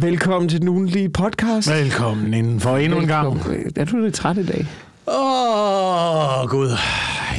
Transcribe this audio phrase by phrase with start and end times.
[0.00, 1.70] Velkommen til den ugenlige podcast.
[1.70, 3.34] Velkommen indenfor endnu en gang.
[3.34, 3.72] Velkommen.
[3.76, 4.66] Er du lidt træt i dag?
[5.08, 6.68] Åh, oh, Gud.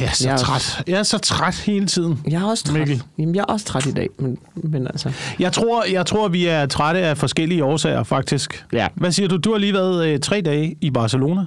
[0.00, 0.54] Jeg er så Jeg er træt.
[0.54, 2.20] også- Jeg er så træt hele tiden.
[2.30, 2.78] Jeg er også træt.
[2.78, 3.02] Mikkel.
[3.18, 5.12] Jamen, jeg er også træt i dag, men, men altså...
[5.38, 8.66] Jeg tror, jeg tror, vi er trætte af forskellige årsager, faktisk.
[8.72, 8.88] Ja.
[8.94, 9.36] Hvad siger du?
[9.36, 11.44] Du har lige været øh, tre dage i Barcelona.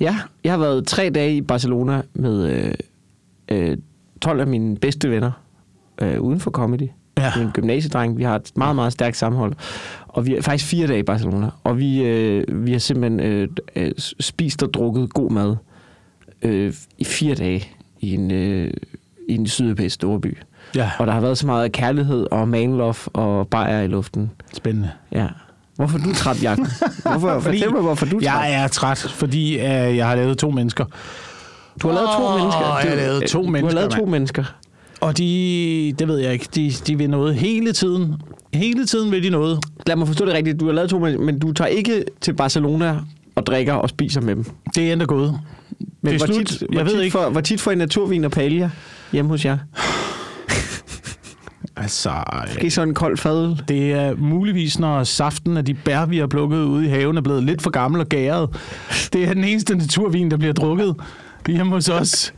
[0.00, 2.74] Ja, jeg har været tre dage i Barcelona med øh,
[3.70, 3.76] øh,
[4.22, 5.30] 12 af mine bedste venner
[6.00, 6.88] øh, uden for comedy.
[7.20, 7.32] Ja.
[7.36, 8.18] Min gymnasiedreng.
[8.18, 9.52] Vi har et meget, meget stærkt sammenhold.
[10.08, 11.48] Og vi er faktisk fire dage i Barcelona.
[11.64, 15.56] Og vi, øh, vi har simpelthen øh, øh, spist og drukket god mad
[16.42, 17.68] øh, i fire dage
[18.00, 18.70] i en, øh,
[19.28, 20.38] i en sydeuropæisk storby.
[20.76, 20.90] Ja.
[20.98, 24.30] Og der har været så meget kærlighed og manlove og bajer i luften.
[24.54, 24.90] Spændende.
[25.12, 25.26] Ja.
[25.76, 26.66] Hvorfor er du træt, Jacob?
[27.02, 28.32] Hvorfor, fortæl mig, hvorfor du er træt.
[28.32, 29.62] Jeg er træt, fordi øh,
[29.96, 30.84] jeg har lavet to mennesker.
[31.82, 32.60] Du har lavet to mennesker.
[32.60, 34.44] jeg har Du- lavet to Du har mennesker, lavet to mennesker.
[35.00, 38.14] Og de, det ved jeg ikke, de, de vil noget hele tiden.
[38.54, 39.58] Hele tiden vil de noget.
[39.86, 40.60] Lad mig forstå det rigtigt.
[40.60, 42.96] Du har lavet to men du tager ikke til Barcelona
[43.34, 44.44] og drikker og spiser med dem.
[44.74, 45.40] Det er endda gået.
[46.02, 46.46] Men det er hvor slut.
[46.46, 47.12] tit, jeg hvor ved tit ikke.
[47.12, 48.70] For, hvor tit får I naturvin og paella
[49.12, 49.58] hjemme hos jer?
[51.76, 52.10] Altså,
[52.52, 53.62] Skal I sådan en kold fadøl?
[53.68, 57.20] Det er muligvis, når saften af de bær, vi har plukket ude i haven, er
[57.20, 58.48] blevet lidt for gammel og gæret.
[59.12, 60.96] Det er den eneste naturvin, der bliver drukket
[61.48, 62.34] hjemme hos os.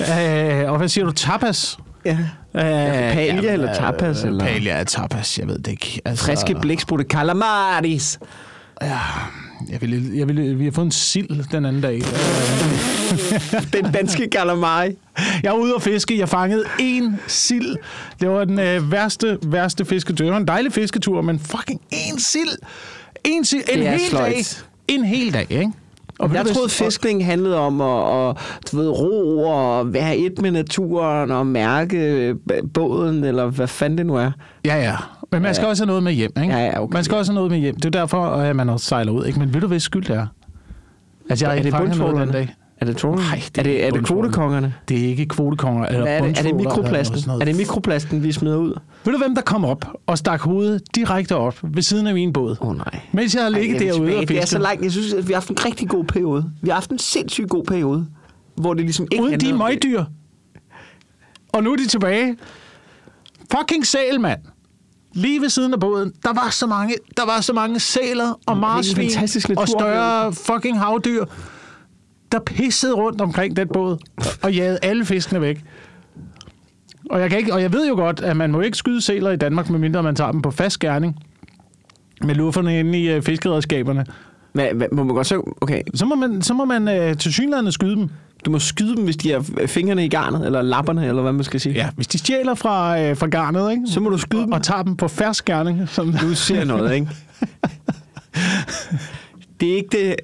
[0.00, 1.12] Øh, og hvad siger du?
[1.12, 1.78] Tapas?
[2.04, 2.18] Ja.
[2.54, 2.62] Øh,
[3.14, 4.44] paella eller tapas, eller?
[4.44, 6.00] Paella er tapas, jeg ved det ikke.
[6.04, 8.18] Altså, Friske blæksprutte calamaris.
[9.70, 12.02] Jeg vil, jeg vil, vi har fået en sild den anden dag.
[13.82, 14.96] Den danske calamari.
[15.42, 16.18] Jeg var ude og fiske.
[16.18, 17.76] Jeg fangede én sild.
[18.20, 20.24] Det var den øh, værste, værste fisketur.
[20.24, 22.58] Det var en dejlig fisketur, men fucking én sild.
[23.24, 23.62] En sild.
[23.72, 24.00] En hel dag.
[24.10, 24.66] sløjt.
[24.88, 25.72] En hel dag, ikke?
[26.22, 28.36] Og Jeg troede, fiskning handlede om at, at
[28.72, 32.34] du ved, ro og være et med naturen og mærke
[32.74, 34.30] båden, eller hvad fanden det nu er.
[34.64, 34.96] Ja, ja.
[35.32, 35.70] Men man skal Ja.
[35.70, 36.54] også have noget med hjem, ikke?
[36.54, 36.94] Ja, ja, okay.
[36.94, 37.74] Man skal også have noget med hjem.
[37.74, 39.38] Det er derfor, at man også sejler ud, ikke?
[39.38, 40.26] Men ved du, hvad skyld det er?
[41.30, 42.54] Altså, jeg har ikke fanget noget den dag.
[42.82, 43.22] Er det trålerne?
[43.22, 44.74] Nej, det er det, er er det kvotekongerne?
[44.88, 47.22] Det er ikke kvotekonger eller Hvad er det, er det eller mikroplasten?
[47.26, 47.40] noget.
[47.40, 48.74] Er det mikroplasten, vi smider ud?
[49.04, 52.32] Ved du, hvem der kom op og stak hovedet direkte op ved siden af min
[52.32, 52.56] båd?
[52.60, 53.00] Åh oh, nej.
[53.12, 54.48] Mens jeg havde ligget Ej, derude og Det er fisket.
[54.48, 54.82] så langt.
[54.82, 56.50] Jeg synes, at vi har haft en rigtig god periode.
[56.62, 58.06] Vi har haft en sindssygt god periode,
[58.54, 60.04] hvor det ligesom ikke Uden de møgdyr.
[61.52, 62.36] Og nu er de tilbage.
[63.58, 64.40] Fucking sæl, mand.
[65.14, 68.56] Lige ved siden af båden, der var så mange, der var så mange sæler og
[68.56, 69.10] marsvin
[69.56, 71.24] og større fucking havdyr,
[72.32, 73.96] der pissede rundt omkring den båd
[74.42, 75.64] og jagede alle fiskene væk.
[77.10, 79.30] Og jeg, kan ikke, og jeg ved jo godt, at man må ikke skyde sæler
[79.30, 81.16] i Danmark, medmindre man tager dem på fast skærning
[82.22, 84.06] med lufferne inde i øh, fiskeredskaberne.
[84.52, 85.54] Hvad, hvad, må man godt så...
[85.60, 88.08] Okay, Så må man, så må man øh, til synligheden skyde dem.
[88.44, 91.44] du må skyde dem, hvis de har fingrene i garnet, eller lapperne, eller hvad man
[91.44, 91.74] skal sige.
[91.74, 93.82] Ja, hvis de stjæler fra, øh, fra garnet, ikke?
[93.86, 94.52] Så må du skyde og, dem.
[94.52, 95.88] og tager dem på færsk gerning.
[95.88, 97.08] Som, Du ser noget, ikke?
[99.60, 100.16] Det er ikke det...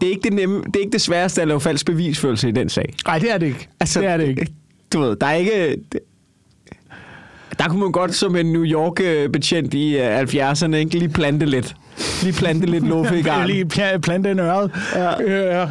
[0.00, 2.52] Det er ikke det, nemme, det er ikke det sværeste at lave falsk bevisførelse i
[2.52, 2.94] den sag.
[3.06, 3.68] Nej, det er det ikke.
[3.80, 4.46] Altså, det er det ikke.
[4.92, 5.76] Du ved, der er ikke...
[7.58, 11.74] Der kunne man godt som en New York-betjent i øh, 70'erne ikke lige plante lidt.
[12.22, 13.46] Lige plante lidt luffe i gang.
[13.46, 13.64] lige
[14.02, 14.70] plante en øret.
[14.94, 15.22] Ja.
[15.60, 15.68] Ja.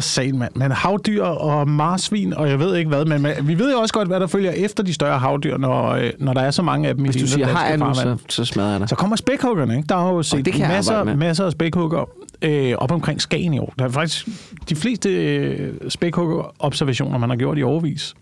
[0.00, 0.52] For satan, mand.
[0.54, 3.94] Men havdyr og marsvin, og jeg ved ikke hvad, men men vi ved jo også
[3.94, 6.88] godt, hvad der følger efter de større havdyr, når, øh, når der er så mange
[6.88, 8.88] af dem Hvis i du de siger hej nu, så, så smadrer jeg dig.
[8.88, 9.86] Så kommer spækhuggerne, ikke?
[9.88, 12.08] Der har jo set jeg masser, masser af spækhugger
[12.42, 13.74] øh, op omkring Skagen i år.
[13.78, 14.28] Der er faktisk
[14.68, 18.14] de fleste øh, spækhugger-observationer, man har gjort i overvis.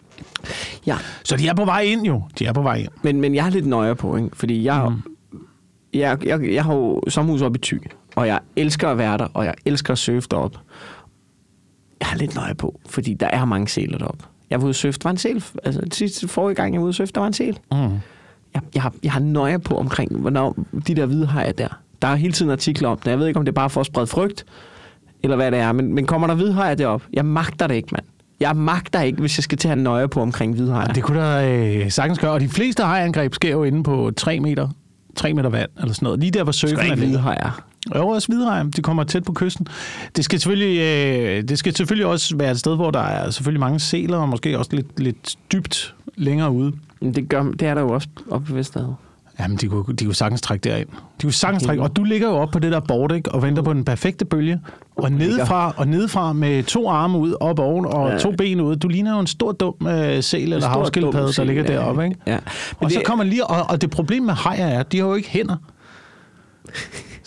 [0.86, 2.22] Ja, Så de er på vej ind jo.
[2.38, 2.88] De er på vej ind.
[3.02, 4.28] men, men jeg er lidt nøje på, ikke?
[4.32, 5.02] fordi jeg, mm.
[5.94, 7.80] jeg, jeg, jeg har jo sommerhus op i Thy,
[8.16, 10.56] og jeg elsker at være der, og jeg elsker at surfe derop.
[12.00, 14.24] Jeg er lidt nøje på, fordi der er mange sæler deroppe.
[14.50, 15.44] Jeg var ude der var en sæl.
[15.64, 17.58] Altså, sidste forrige gang, jeg var ude surfe, der var en sæl.
[17.72, 17.78] Mm.
[18.54, 20.56] Jeg, jeg, har, jeg har nøje på omkring, hvornår
[20.86, 21.68] de der hvide hajer der.
[22.02, 23.10] Der er hele tiden artikler om det.
[23.10, 24.44] Jeg ved ikke, om det er bare for at sprede frygt,
[25.22, 25.72] eller hvad det er.
[25.72, 27.02] Men, men kommer der hvide hajer derop?
[27.12, 28.04] Jeg magter det ikke, mand.
[28.40, 30.92] Jeg magter ikke, hvis jeg skal til at have nøje på omkring hvide hajer.
[30.92, 32.30] Det kunne der øh, sagtens gøre.
[32.30, 34.68] Og de fleste hajangreb sker jo inde på 3 meter,
[35.16, 36.20] 3 meter vand, eller sådan noget.
[36.20, 37.62] Lige der, hvor surfen er hvide hajer.
[37.90, 38.62] Også hvidhajer.
[38.64, 39.66] De kommer tæt på kysten.
[40.16, 43.60] Det skal, selvfølgelig, øh, det skal selvfølgelig også være et sted, hvor der er selvfølgelig
[43.60, 46.72] mange sæler, og måske også lidt, lidt dybt længere ude.
[47.00, 48.96] Men det, gør, det er der jo også oppe ved Vesterhavet.
[49.40, 50.88] Jamen, de kunne, de kunne sagtens trække derind.
[50.88, 51.82] De kunne sagtens trække.
[51.82, 53.32] Og du ligger jo op på det der board, ikke?
[53.32, 54.60] Og venter på den perfekte bølge.
[54.96, 58.18] Og nedefra, og nedefra med to arme ud, op oven, og Ja.
[58.18, 58.76] to ben ud.
[58.76, 62.16] Du ligner jo en stor dum øh, sæl eller havskildpadde, der ligger deroppe, ikke?
[62.26, 62.36] Ja.
[62.36, 62.42] Og
[62.80, 65.06] Men så det- kommer lige, og, og det problem med hajer er, at de har
[65.06, 65.56] jo ikke hænder.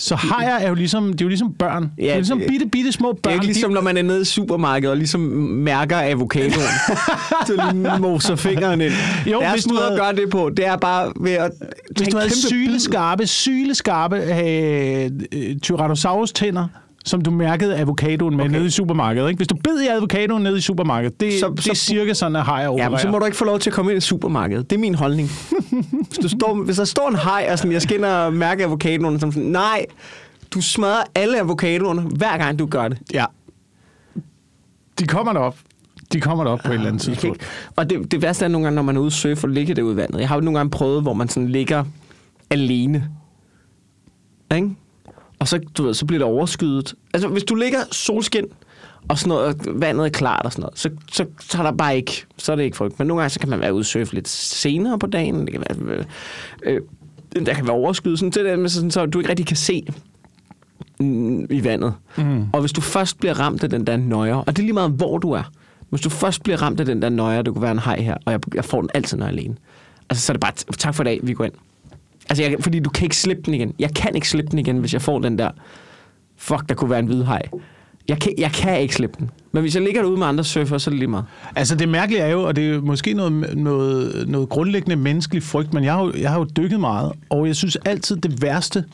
[0.01, 1.91] Så hajer er jo ligesom, det er jo ligesom børn.
[1.97, 3.31] Ja, det er ligesom det- bitte, bitte små Det børn.
[3.31, 6.51] er ikke De- ligesom, når man er nede i supermarkedet og ligesom mærker avocadoen.
[7.47, 8.93] så moser fingeren ind.
[9.31, 11.51] Jo, Deres hvis du måde at havde- gøre det på, det er bare ved at
[11.97, 16.67] Hvis du havde syleskarpe, syleskarpe øh, øh, Tyrannosaurus tænder,
[17.05, 18.53] som du mærkede avocadoen med okay.
[18.55, 19.27] Nede i supermarkedet.
[19.29, 19.37] Ikke?
[19.37, 22.13] Hvis du bed i avocadoen nede i supermarkedet, det, så, Så- det så- er cirka
[22.13, 22.89] sådan, at hajer Ja, opererer.
[22.89, 24.69] men så må du ikke få lov til at komme ind i supermarkedet.
[24.69, 25.29] Det er min holdning.
[26.07, 28.63] hvis, du står, hvis der står en hej, og sådan, jeg skal ind og mærke
[28.63, 29.85] avocadoen, som sådan, nej,
[30.53, 32.97] du smadrer alle avocadoerne, hver gang du gør det.
[33.13, 33.25] Ja.
[34.99, 35.57] De kommer derop.
[36.13, 37.35] De kommer derop på et eller andet tidspunkt.
[37.35, 37.45] ikke,
[37.75, 39.75] og det, det værste er nogle gange, når man er ude og surfe og ligger
[39.75, 40.19] derude i vandet.
[40.19, 41.83] Jeg har jo nogle gange prøvet, hvor man sådan ligger
[42.49, 43.07] alene.
[44.55, 44.69] Ikke?
[45.41, 46.93] Og så, du ved, så bliver det overskyet.
[47.13, 48.45] Altså, hvis du ligger solskin,
[49.07, 51.71] og sådan noget, og vandet er klart og sådan noget, så, så, så er der
[51.71, 52.99] bare ikke, så er det ikke frygt.
[52.99, 55.47] Men nogle gange, så kan man være ude surfe lidt senere på dagen.
[55.47, 56.05] Det kan være,
[56.63, 56.81] øh,
[57.45, 59.85] der kan være overskyet, sådan, det der, med sådan, så du ikke rigtig kan se
[61.49, 61.93] i vandet.
[62.17, 62.45] Mm.
[62.53, 64.91] Og hvis du først bliver ramt af den der nøjer, og det er lige meget,
[64.91, 65.51] hvor du er.
[65.89, 68.17] Hvis du først bliver ramt af den der nøjer, det kunne være en hej her,
[68.25, 69.55] og jeg, jeg får den altid, når jeg er alene.
[70.09, 71.53] Altså, så er det bare, tak for i dag, vi går ind.
[72.29, 73.73] Altså, jeg, fordi du kan ikke slippe den igen.
[73.79, 75.51] Jeg kan ikke slippe den igen, hvis jeg får den der,
[76.37, 77.41] fuck, der kunne være en hvid hej.
[78.07, 79.29] Jeg kan, jeg kan ikke slippe den.
[79.51, 81.25] Men hvis jeg ligger derude med andre surfer, så er det lige meget.
[81.55, 85.73] Altså det mærkelige er jo, og det er måske noget, noget, noget grundlæggende menneskelig frygt,
[85.73, 88.85] men jeg har, jo, jeg har jo dykket meget, og jeg synes altid det værste,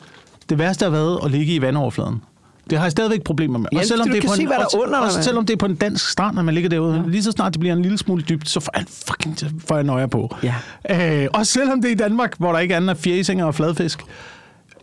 [0.48, 2.22] det værste har været at ligge i vandoverfladen.
[2.70, 3.68] Det har jeg stadigvæk problemer med.
[3.76, 5.24] Også selvom det er på en, se, hvad der er også, under, også mand.
[5.24, 6.94] selvom det er på en dansk strand, når man ligger derude.
[6.94, 7.02] Ja.
[7.06, 9.36] Lige så snart det bliver en lille smule dybt, så får jeg fucking
[9.66, 10.36] får jeg nøje på.
[10.42, 11.22] Ja.
[11.22, 14.02] Øh, også selvom det er i Danmark, hvor der ikke andet er fjæsinger og fladfisk.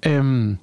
[0.06, 0.58] Øhm,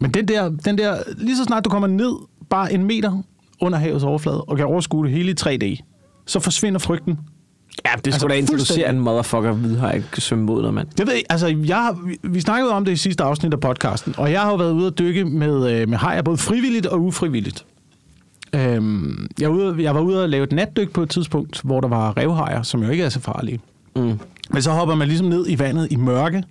[0.00, 2.12] men den der, den der, lige så snart du kommer ned
[2.50, 3.22] bare en meter
[3.60, 5.82] under havets overflade og kan overskue det hele i 3D,
[6.26, 7.18] så forsvinder frygten.
[7.84, 8.98] Ja, det Altså, skulle da introducere fuldstændig.
[8.98, 10.88] en motherfucker hvid hej svømme mod dig, mand.
[10.98, 14.32] Det ved jeg, altså, jeg, vi, snakkede om det i sidste afsnit af podcasten, og
[14.32, 17.64] jeg har jo været ude at dykke med, øh, med hajer, både frivilligt og ufrivilligt.
[18.54, 21.80] Øhm, jeg, var ude, jeg var ude at lave et natdyk på et tidspunkt, hvor
[21.80, 23.60] der var revhajer, som jo ikke er så farlige.
[23.96, 24.18] Mm.
[24.50, 26.42] Men så hopper man ligesom ned i vandet i mørke,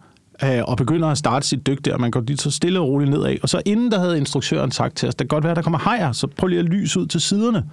[0.43, 1.97] øh, og begynder at starte sit dyk der.
[1.97, 3.35] Man går lige så stille og roligt nedad.
[3.43, 5.79] Og så inden der havde instruktøren sagt til os, det kan godt være, der kommer
[5.79, 7.63] hajer, så prøv lige at lys ud til siderne.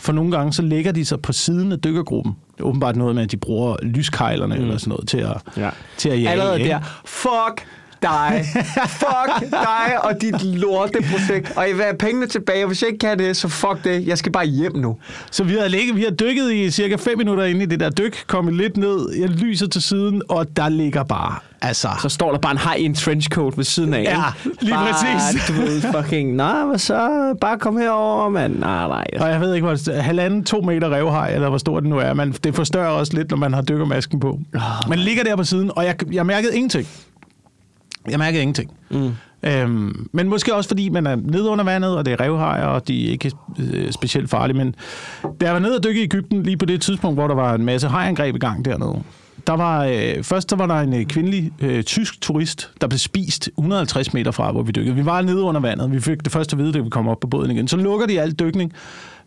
[0.00, 2.36] For nogle gange, så lægger de sig på siden af dykkergruppen.
[2.56, 4.62] Det er åbenbart noget med, at de bruger lyskejlerne mm.
[4.62, 5.70] eller sådan noget til at, Ja.
[5.96, 6.28] til at jage.
[6.30, 6.80] Allerede der.
[7.04, 7.66] Fuck
[8.02, 8.44] dig.
[8.86, 11.52] fuck dig og dit lorteprojekt.
[11.56, 14.06] Og jeg vil have pengene tilbage, og hvis jeg ikke kan det, så fuck det.
[14.06, 14.96] Jeg skal bare hjem nu.
[15.30, 17.90] Så vi har, ligget, vi har dykket i cirka 5 minutter inde i det der
[17.90, 21.88] dyk, kommet lidt ned, jeg lyser til siden, og der ligger bare, altså...
[22.02, 24.02] Så står der bare en hej i en trenchcoat ved siden af.
[24.02, 24.62] Ja, ikke?
[24.62, 25.46] lige bare, præcis.
[25.48, 27.34] Du ved, fucking, nej, hvad så?
[27.40, 28.58] Bare kom herover, mand.
[28.58, 29.06] Nej, nej.
[29.20, 32.14] Og jeg ved ikke, hvor halvanden, to meter revhaj, eller hvor stort det nu er,
[32.14, 34.40] men det forstørrer også lidt, når man har dykkermasken på.
[34.88, 36.88] Man ligger der på siden, og jeg, jeg mærkede ingenting.
[38.10, 38.70] Jeg mærkede ingenting.
[38.90, 39.10] Mm.
[39.42, 42.88] Øhm, men måske også fordi man er nede under vandet, og det er revhajer, og
[42.88, 44.56] de er ikke øh, specielt farlige.
[44.56, 44.74] Men
[45.40, 47.54] da jeg var nede og dykke i Ægypten, lige på det tidspunkt, hvor der var
[47.54, 49.02] en masse hajangreb i gang dernede,
[49.50, 52.98] der var, øh, først så var der en øh, kvindelig øh, tysk turist, der blev
[52.98, 54.96] spist 150 meter fra, hvor vi dykkede.
[54.96, 55.92] Vi var nede under vandet.
[55.92, 57.68] Vi fik det første at vide, da vi kom op på båden igen.
[57.68, 58.72] Så lukker de al dykning.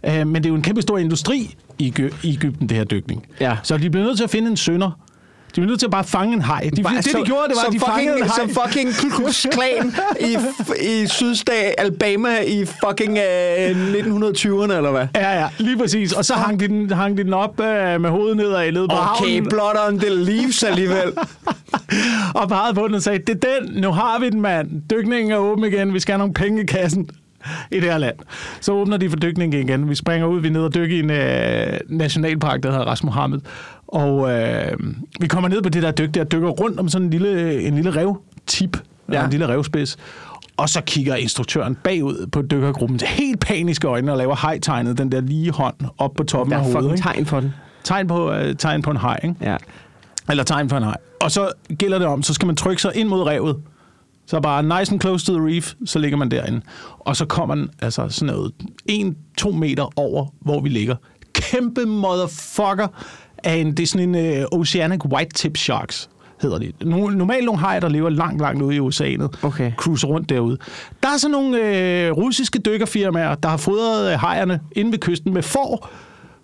[0.06, 1.94] Øh, men det er jo en kæmpe stor industri i,
[2.24, 3.26] Ægypten, det her dykning.
[3.40, 3.58] Ja.
[3.64, 5.00] Så de blev nødt til at finde en sønder.
[5.56, 6.70] De blev nødt til at bare fange en haj.
[6.76, 8.56] De, Bare det, de som- gjorde, det var, at de fangede en fucking, haj.
[8.56, 10.38] Som fucking Ku Klux Klan i,
[11.04, 15.08] i sydstat Alabama i fucking øh, 1920'erne, eller hvad?
[15.16, 16.14] Ja, ja, lige præcis.
[16.14, 18.90] Og så hang de den, hang de den op øh, med hovedet nedad i ledet
[18.90, 21.14] på Okay, havnen, blood on the leaves alligevel.
[22.40, 24.70] og pegede på den og sagde, det er den, nu har vi den, mand.
[24.90, 27.10] Dykningen er åben igen, vi skal have nogle penge i kassen
[27.72, 28.16] i det her land.
[28.62, 29.90] Så åbner de for dykningen igen.
[29.90, 33.04] Vi springer ud, vi er nede og dykker i en øh, nationalpark, der hedder Ras
[33.04, 33.40] Mohammed.
[33.94, 34.78] Og øh,
[35.20, 37.76] vi kommer ned på det der dyk der, dykker rundt om sådan en lille, en
[37.76, 38.78] lille revtip,
[39.12, 39.24] ja.
[39.24, 39.98] En lille revspids.
[40.58, 45.12] Og så kigger instruktøren bagud på dykkergruppen til helt paniske øjne og laver hejtegnet, den
[45.12, 46.82] der lige hånd op på toppen Der af er hovedet.
[46.84, 47.04] fucking ikke?
[47.04, 47.54] tegn for den.
[47.84, 49.36] Tegn på, øh, tegn på en hej, ikke?
[49.42, 49.58] Ja.
[50.30, 50.98] Eller tegn for en hej.
[51.22, 53.58] Og så gælder det om, så skal man trykke sig ind mod revet.
[54.26, 56.62] Så bare nice and close to the reef, så ligger man derinde.
[57.00, 58.52] Og så kommer den altså sådan noget
[59.42, 60.96] 1-2 meter over, hvor vi ligger.
[61.34, 62.88] Kæmpe motherfucker
[63.44, 66.10] af en, det er sådan en uh, Oceanic White Tip Sharks
[66.44, 66.72] hedder de.
[66.84, 69.40] No, normalt nogle hajer, der lever langt, langt ude i oceanet.
[69.44, 69.72] Okay.
[69.78, 70.58] Cruiser rundt derude.
[71.04, 75.34] Der er så nogle øh, russiske dykkerfirmaer, der har fodret øh, hajerne inde ved kysten
[75.34, 75.90] med får,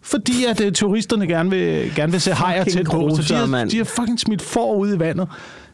[0.02, 3.10] fordi at øh, turisterne gerne vil, gerne vil se hajer tæt på.
[3.16, 5.28] Så de har, de har fucking smidt får ud i vandet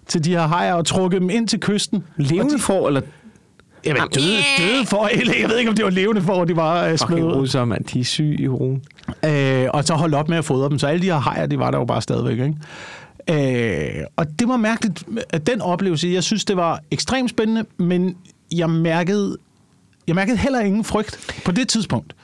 [0.07, 2.03] til de her hajer og trukket dem ind til kysten.
[2.17, 3.01] Levende de, får, eller
[3.85, 6.83] jamen, døde, døde får, eller jeg ved ikke, om det var levende får, de var
[6.83, 7.65] øh, smidt fucking ud.
[7.65, 7.83] mand.
[7.85, 8.81] De er syge i hovedet.
[9.25, 10.79] Øh, og så holdt op med at fodre dem.
[10.79, 12.39] Så alle de her hajer, de var der jo bare stadigvæk.
[12.39, 13.97] Ikke?
[13.99, 18.17] Øh, og det var mærkeligt, at den oplevelse, jeg synes, det var ekstremt spændende, men
[18.55, 19.37] jeg mærkede,
[20.07, 22.15] jeg mærkede heller ingen frygt på det tidspunkt.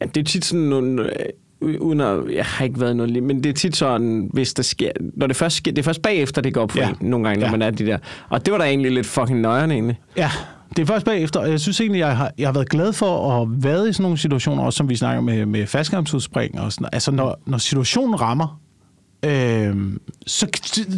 [0.00, 1.02] Ja, det er tit sådan nogle...
[1.02, 1.26] øh,
[1.80, 4.62] Uden at, jeg har ikke været noget lige, men det er tit sådan, hvis der
[4.62, 6.88] sker, når det først sker, det er først bagefter, det går op for Ja.
[6.88, 7.50] en, nogle gange, når Ja.
[7.50, 7.98] man er de der.
[8.28, 10.00] Og det var da egentlig lidt fucking nøjeren egentlig.
[10.16, 10.30] Ja,
[10.76, 13.42] det er først bagefter, og jeg synes egentlig, jeg har, jeg har været glad for
[13.42, 16.88] at været i sådan nogle situationer, også som vi snakker med, med fastskærmsudspring og sådan
[16.92, 18.60] Altså, når, når situationen rammer,
[19.24, 19.76] øh,
[20.26, 20.46] så,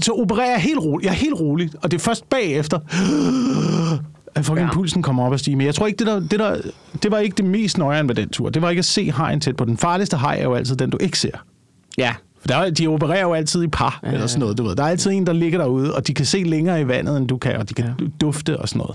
[0.03, 1.07] så opererer jeg helt roligt.
[1.07, 2.79] Jeg er helt rolig, og det er først bagefter,
[4.35, 4.67] at fucking.
[4.67, 4.73] Ja.
[4.73, 5.57] pulsen kommer op og stiger.
[5.57, 6.57] Men jeg tror ikke, det, der, det, der,
[7.03, 8.49] det var ikke det mest nøjeren ved den tur.
[8.49, 9.65] Det var ikke at se hajen tæt på.
[9.65, 11.45] Den farligste haj er jo altid den, du ikke ser.
[11.99, 12.15] Ja.
[12.49, 14.77] Der, er- de opererer jo altid i par, ja, eller sådan noget, du ved.
[14.77, 17.29] Der er altid en, der ligger derude, og de kan se længere i vandet, end
[17.29, 18.05] du kan, og de kan ja.
[18.21, 18.95] dufte og sådan noget.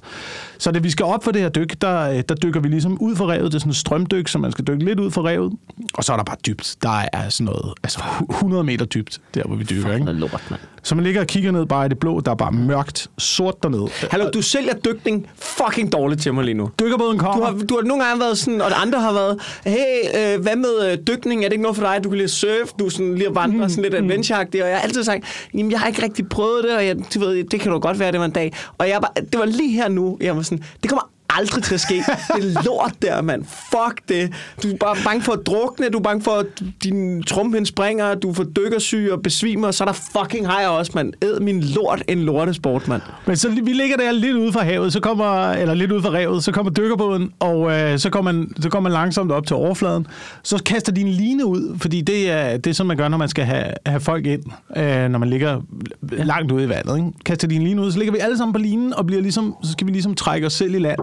[0.59, 2.97] Så da vi skal op for det her dyk, der, øh, der dykker vi ligesom
[3.01, 3.45] ud for revet.
[3.51, 5.53] Det er sådan et strømdyk, så man skal dykke lidt ud for revet.
[5.93, 6.75] Og så er der bare dybt.
[6.83, 10.05] Der er sådan noget, altså 100 meter dybt, der hvor vi dykker, ikke?
[10.05, 10.61] Noget lort, mand.
[10.83, 13.63] Så man ligger og kigger ned bare i det blå, der er bare mørkt, sort
[13.63, 13.87] dernede.
[14.11, 16.69] Hallo, du sælger dykning fucking dårligt til mig lige nu.
[16.79, 17.45] Dykkerbåden Du kommer.
[17.45, 20.91] har, du har nogle gange været sådan, og andre har været, hey, øh, hvad med
[20.91, 21.43] øh, dykning?
[21.43, 22.03] Er det ikke noget for dig?
[22.03, 24.83] Du kan lide at surfe, du sådan lige vandre, sådan lidt adventure Og jeg har
[24.83, 27.71] altid sagt, jamen jeg har ikke rigtig prøvet det, og jeg, du ved, det kan
[27.71, 28.53] jo godt være, det var en dag.
[28.77, 31.73] Og jeg bare, det var lige her nu, jeg var sådan, det kommer aldrig til
[31.73, 31.95] at ske.
[32.35, 33.45] Det er lort der, mand.
[33.45, 34.33] Fuck det.
[34.63, 36.45] Du er bare bange for at drukne, du er bange for, at
[36.83, 40.91] din trumpind springer, du får dykkersyge og besvimer, og så er der fucking hej også,
[40.95, 41.13] mand.
[41.21, 43.01] Æd min lort en lortesport, mand.
[43.25, 46.13] Men så vi ligger der lidt ude for havet, så kommer, eller lidt ude for
[46.13, 49.55] revet, så kommer dykkerbåden, og øh, så, kommer man, så kommer man langsomt op til
[49.55, 50.07] overfladen.
[50.43, 53.45] Så kaster din line ud, fordi det er, det er man gør, når man skal
[53.45, 54.43] have, have folk ind,
[54.77, 55.61] øh, når man ligger
[56.01, 56.97] langt ude i vandet.
[56.97, 57.09] Ikke?
[57.25, 59.71] Kaster din line ud, så ligger vi alle sammen på linen, og bliver ligesom, så
[59.71, 60.99] skal vi ligesom trække os selv i land.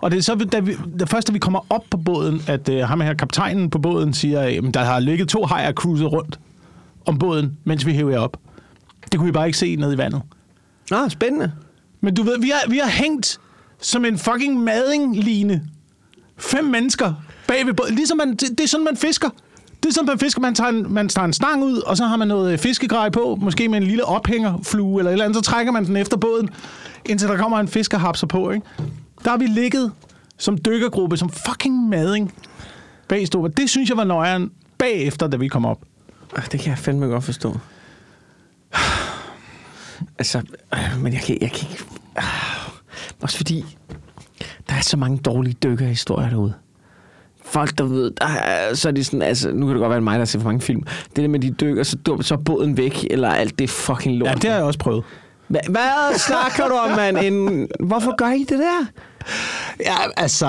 [0.00, 2.68] Og det er så, da vi, da først, da vi kommer op på båden, at
[2.68, 6.40] øh, ham her, kaptajnen på båden, siger, at der har ligget to hajer cruiset rundt
[7.06, 8.36] om båden, mens vi hæver jer op.
[9.12, 10.22] Det kunne vi bare ikke se ned i vandet.
[10.90, 11.52] Nå, spændende.
[12.00, 13.40] Men du ved, vi har, vi har hængt
[13.80, 15.62] som en fucking madingline.
[16.36, 17.14] Fem mennesker
[17.46, 17.94] bag ved båden.
[17.94, 19.28] Ligesom man, det, det er sådan, man fisker.
[19.82, 20.40] Det er sådan, man fisker.
[20.40, 23.38] Man tager, en, man tager en stang ud, og så har man noget fiskegrej på,
[23.40, 26.50] måske med en lille ophængerflue eller et eller andet, så trækker man den efter båden,
[27.06, 28.66] indtil der kommer en fisk og hapser på, ikke?
[29.24, 29.92] Der har vi ligget
[30.38, 32.34] som dykkergruppe, som fucking mading
[33.08, 33.48] bag stod.
[33.48, 35.80] Det synes jeg var nøjeren bagefter, da vi kom op.
[36.52, 37.58] Det kan jeg fandme godt forstå.
[40.18, 40.42] Altså,
[40.74, 41.84] øh, men jeg kan, jeg kan ikke...
[42.16, 42.24] Ah,
[43.22, 43.64] også fordi,
[44.68, 46.54] der er så mange dårlige dykkerhistorier derude.
[47.44, 50.00] Folk, der ved, der er, så er de sådan, altså, nu kan det godt være
[50.00, 50.82] mig, der ser for mange film.
[50.82, 54.28] Det der med, de dykker, så, så er båden væk, eller alt det fucking lort.
[54.28, 55.04] Ja, det har jeg også prøvet.
[55.48, 57.18] Hva, hvad snakker du om, mand?
[57.18, 58.86] En, hvorfor gør I det der?
[59.80, 60.46] Ja, altså,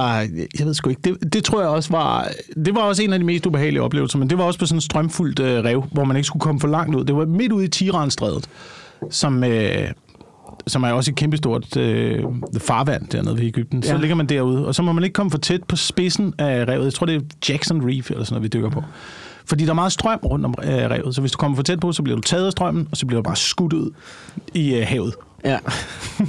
[0.59, 1.01] jeg ved sgu ikke.
[1.03, 2.27] Det, det tror jeg også var...
[2.65, 4.77] Det var også en af de mest ubehagelige oplevelser, men det var også på sådan
[4.77, 7.03] en strømfuldt øh, rev, hvor man ikke skulle komme for langt ud.
[7.05, 8.49] Det var midt ude i Tiranstrædet,
[9.09, 9.87] som, øh,
[10.67, 12.23] som er også et kæmpestort øh,
[12.59, 13.83] farvand dernede ved Ægypten.
[13.83, 13.99] Så Ja.
[13.99, 16.85] ligger man derude, og så må man ikke komme for tæt på spidsen af revet.
[16.85, 18.83] Jeg tror, det er Jackson Reef eller sådan noget, vi dykker på.
[19.49, 21.79] Fordi der er meget strøm rundt om øh, revet, så hvis du kommer for tæt
[21.79, 23.91] på, så bliver du taget af strømmen, og så bliver du bare skudt ud
[24.53, 25.13] i øh, havet.
[25.45, 25.57] Ja.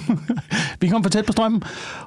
[0.80, 1.62] Vi kom for tæt på strømmen,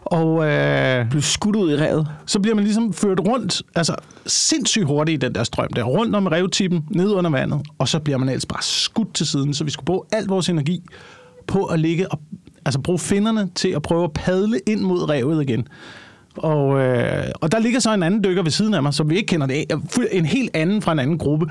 [0.05, 0.45] og...
[0.47, 2.07] Øh, Blev skudt ud i revet.
[2.25, 6.15] så bliver man ligesom ført rundt, altså sindssygt hurtigt i den der strøm der, rundt
[6.15, 9.63] om revtippen, ned under vandet, og så bliver man ellers bare skudt til siden, så
[9.63, 10.81] vi skulle bruge al vores energi
[11.47, 12.19] på at ligge og
[12.65, 15.67] altså bruge finnerne til at prøve at padle ind mod revet igen.
[16.37, 19.15] Og, øh, og der ligger så en anden dykker ved siden af mig, som vi
[19.15, 19.65] ikke kender det.
[20.11, 21.47] En helt anden fra en anden gruppe,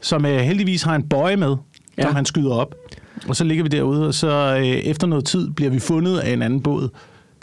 [0.00, 1.56] som øh, heldigvis har en bøje med,
[1.98, 2.02] ja.
[2.02, 2.74] som han skyder op.
[3.28, 6.32] Og så ligger vi derude, og så øh, efter noget tid bliver vi fundet af
[6.32, 6.88] en anden båd,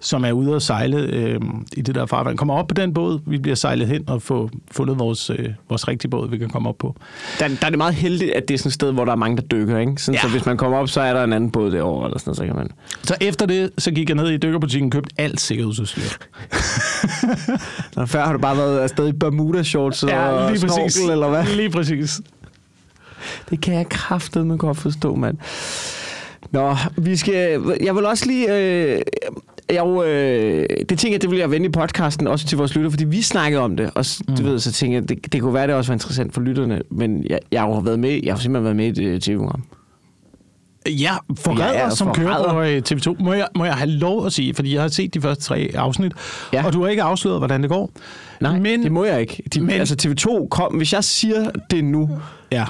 [0.03, 1.39] som er ude at sejle øh,
[1.77, 2.37] i det der farvand.
[2.37, 5.87] Kommer op på den båd, vi bliver sejlet hen og får fundet vores, øh, vores
[5.87, 6.95] rigtige båd, vi kan komme op på.
[7.39, 9.15] Der, der er det meget heldigt, at det er sådan et sted, hvor der er
[9.15, 9.93] mange, der dykker, ikke?
[9.97, 10.21] Sådan, Ja.
[10.21, 12.45] Så hvis man kommer op, så er der en anden båd derovre, eller sådan så
[12.45, 12.69] kan man...
[13.03, 16.01] Så efter det, så gik jeg ned i dykkerbutikken og købte alt sikkerhedsudstyr.
[17.95, 21.45] Nå, før har du bare været afsted i Bermuda-shorts og snorkel, eller hvad?
[21.55, 22.21] Lige præcis.
[23.49, 25.37] Det kan jeg kraftedeme godt forstå, mand.
[26.51, 27.61] Nå, vi skal...
[27.81, 28.57] Jeg vil også lige...
[28.57, 29.01] Øh,
[29.77, 32.89] jo, øh, det tænker jeg, det vil jeg vende i podcasten, også til vores lytter,
[32.89, 34.35] fordi vi snakkede om det, og mm.
[34.35, 36.81] du ved, så tænker jeg, det, det kunne være, det også var interessant for lytterne,
[36.91, 39.19] men jeg, jeg har jo været med, jeg har simpelthen været med i et øh,
[39.19, 39.63] tv-program.
[40.89, 43.23] Ja, forræder, Ja, som kører på øh, TV2.
[43.23, 45.69] Må jeg, må jeg have lov at sige, fordi jeg har set de første tre
[45.75, 46.11] afsnit,
[46.53, 46.65] ja.
[46.65, 47.91] Og du har ikke afsløret, hvordan det går.
[48.41, 49.43] Nej, Men- det må jeg ikke.
[49.53, 52.09] De, men, altså TV2 kom, hvis jeg siger det nu,
[52.51, 52.65] Ja.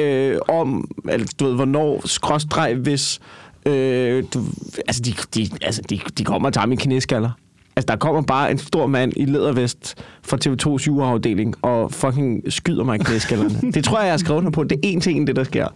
[0.00, 3.20] øh, om, altså, du ved, hvornår, skråstreg, hvis,
[3.66, 4.44] øh, du,
[4.86, 7.30] altså, de, de, altså de, de kommer og tager min knæskaller.
[7.76, 12.84] Altså, der kommer bare en stor mand i lædervest fra TV2's juraafdeling og fucking skyder
[12.84, 13.60] mig i knæskallerne.
[13.74, 14.64] det tror jeg, jeg har skrevet på.
[14.64, 15.68] Det er en ting, det der sker.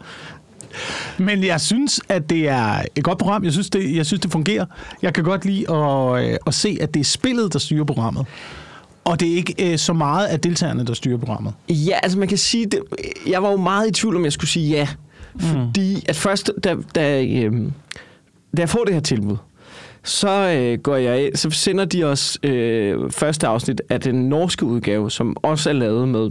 [1.19, 3.45] Men jeg synes, at det er et godt program.
[3.45, 4.67] Jeg synes, det, jeg synes, det fungerer.
[5.03, 8.27] Jeg kan godt lide at, øh, at se, at det er spillet, der styrer programmet.
[9.05, 11.55] Og det er ikke øh, så meget af deltagerne, der styrer programmet.
[11.69, 12.81] Ja, altså man kan sige, det,
[13.27, 14.89] jeg var jo meget i tvivl, om jeg skulle sige ja.
[15.39, 15.45] Mm.
[15.45, 17.53] Fordi at først, da, da, øh,
[18.57, 19.37] da jeg får det her tilbud,
[20.05, 24.67] så øh, går jeg ind, så sender de os øh, første afsnit af den norske
[24.67, 26.31] udgave, som også er lavet med,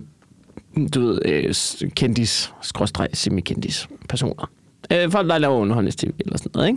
[0.89, 1.53] du ved, øh,
[1.95, 4.49] kendis, skråstreg, semi-kendis personer.
[4.91, 6.67] Øh, folk, der laver underholdningstv eller sådan noget,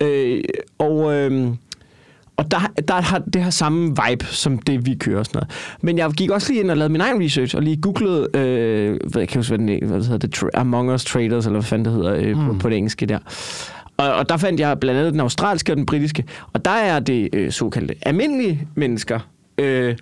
[0.00, 0.38] ikke?
[0.38, 0.44] Øh,
[0.78, 1.14] og...
[1.14, 1.48] Øh,
[2.42, 5.50] og der, der har det har samme vibe, som det, vi kører og sådan noget.
[5.82, 9.00] Men jeg gik også lige ind og lavede min egen research, og lige googlede, øh,
[9.10, 11.58] hvad, jeg kan huske, hvad, den, hvad det hedder, det, Tra- Among Us Traders, eller
[11.58, 12.46] hvad fanden det hedder øh, mm.
[12.46, 13.18] på, på det engelske der.
[13.96, 17.00] Og, og der fandt jeg blandt andet den australske og den britiske, og der er
[17.00, 19.18] det øh, såkaldte almindelige mennesker,
[19.58, 19.96] øh,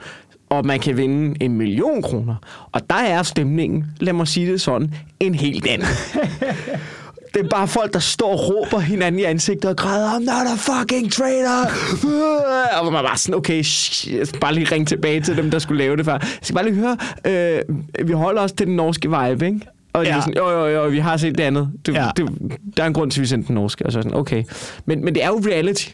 [0.48, 2.34] og man kan vinde en million kroner.
[2.72, 5.88] Og der er stemningen, lad mig sige det sådan, en helt anden.
[7.34, 10.46] Det er bare folk, der står og råber hinanden i ansigtet og græder, I'm not
[10.46, 11.70] a fucking traitor!
[12.80, 15.78] Og man er bare sådan, okay, shh, bare lige ringe tilbage til dem, der skulle
[15.78, 16.12] lave det før.
[16.12, 16.96] Jeg skal bare lige høre,
[17.26, 19.60] øh, vi holder os til den norske vibe, ikke?
[19.92, 20.10] Og ja.
[20.10, 21.70] De er sådan, jo, jo, jo, vi har set det andet.
[21.86, 22.10] Det, ja.
[22.16, 22.28] Det,
[22.76, 23.86] der er en grund til, at vi sendte den norske.
[23.86, 24.44] Og så er sådan, okay.
[24.84, 25.88] Men, men det er jo reality.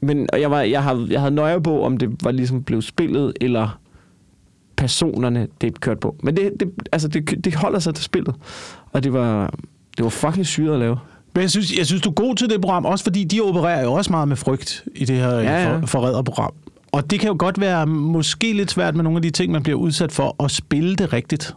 [0.00, 2.82] Men og jeg, var, jeg, havde, jeg havde nøje på, om det var ligesom blev
[2.82, 3.78] spillet, eller
[4.76, 6.16] personerne, det kørte på.
[6.22, 8.34] Men det, det, altså det, det holder sig til spillet.
[8.92, 9.54] Og det var,
[9.96, 10.96] det var fucking syret at lave.
[11.34, 13.82] Men jeg synes, jeg synes, du er god til det program, også fordi de opererer
[13.82, 15.72] jo også meget med frygt i det her Ja, ja, ja.
[15.72, 15.78] ja.
[15.78, 16.52] For, forræderprogram.
[16.92, 19.62] Og det kan jo godt være måske lidt svært med nogle af de ting, man
[19.62, 21.54] bliver udsat for, at spille det rigtigt.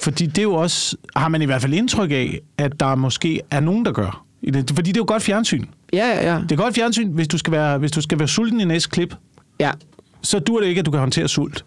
[0.00, 3.40] Fordi det er jo også, har man i hvert fald indtryk af, at der måske
[3.50, 4.24] er nogen, der gør.
[4.74, 5.64] Fordi det er jo godt fjernsyn.
[5.92, 6.40] Ja, ja, ja.
[6.42, 8.90] Det er godt fjernsyn, hvis du skal være, hvis du skal være sulten i næste
[8.90, 9.14] klip,
[9.60, 9.70] ja.
[10.22, 11.64] så dur det ikke, at du kan håndtere sult.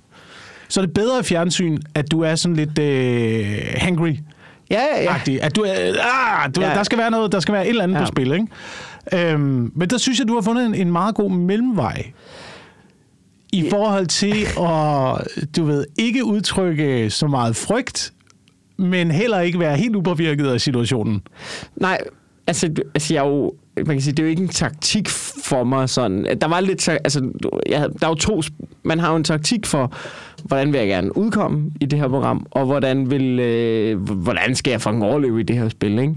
[0.69, 4.15] Så er det bedre i fjernsyn, at du er sådan lidt øh, hangry.
[4.71, 5.13] Ja, ja, ja.
[5.13, 5.43] agtig.
[5.43, 6.69] At du, ah, du, Ja.
[6.69, 6.75] ja.
[6.75, 7.99] der skal være noget, der skal være et eller andet Ja.
[7.99, 8.05] ja.
[8.05, 9.31] på spil, ikke?
[9.31, 12.11] Øhm, men der synes jeg, du har fundet en, en meget god mellemvej
[13.53, 18.13] i forhold til at, du ved, ikke udtrykke så meget frygt,
[18.77, 21.21] men heller ikke være helt upåvirket af situationen.
[21.75, 21.97] Nej,
[22.47, 25.09] altså, altså jeg er jo, man kan sige, det er jo ikke en taktik
[25.43, 26.37] for mig sådan.
[26.41, 27.31] Der var lidt, altså,
[27.69, 28.41] jeg havde, der er jo to,
[28.83, 29.93] man har jo en taktik for,
[30.43, 34.71] hvordan vil jeg gerne udkomme i det her program, og hvordan vil, øh, hvordan skal
[34.71, 36.15] jeg fucking overleve i det her spil, ikke?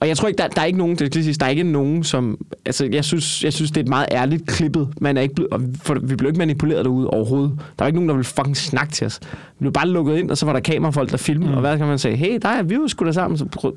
[0.00, 1.62] Og jeg tror ikke, der, der er ikke nogen, det skal siges, der er ikke
[1.62, 4.88] nogen, som, altså, jeg synes, jeg synes, det er et meget ærligt klippet.
[5.00, 7.52] Man er ikke blevet, for, vi blev ikke manipuleret derude overhovedet.
[7.58, 9.20] Der var ikke nogen, der ville fucking snakke til os.
[9.22, 11.54] Vi blev bare lukket ind, og så var der kamerafolk, der filmede, mm.
[11.54, 12.16] og hvad kan man sige?
[12.16, 13.38] Hey, der er vi jo sgu da sammen.
[13.38, 13.72] Så,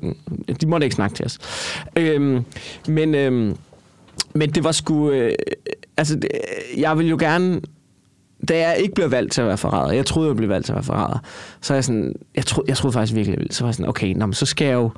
[0.60, 1.38] de måtte ikke snakke til os.
[1.96, 2.44] Øhm,
[2.88, 3.56] men, øhm,
[4.34, 5.10] men det var sgu...
[5.10, 5.32] Øh,
[5.96, 6.28] altså, det,
[6.76, 7.60] jeg vil jo gerne...
[8.48, 10.72] Da jeg ikke blev valgt til at være forræder, jeg troede, jeg blev valgt til
[10.72, 11.18] at være forræder,
[11.60, 12.14] så er jeg sådan...
[12.36, 13.54] Jeg, tro, jeg troede faktisk virkelig, jeg ville.
[13.54, 14.90] Så var jeg sådan, okay, nå, men så skal jeg jo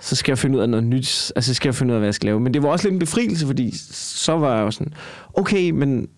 [0.00, 1.32] så skal jeg finde ud af noget nyt.
[1.36, 2.40] Altså, så skal jeg finde ud af, hvad jeg skal lave.
[2.40, 4.94] Men det var også lidt en befrielse, fordi så var jeg jo sådan,
[5.34, 6.08] okay, men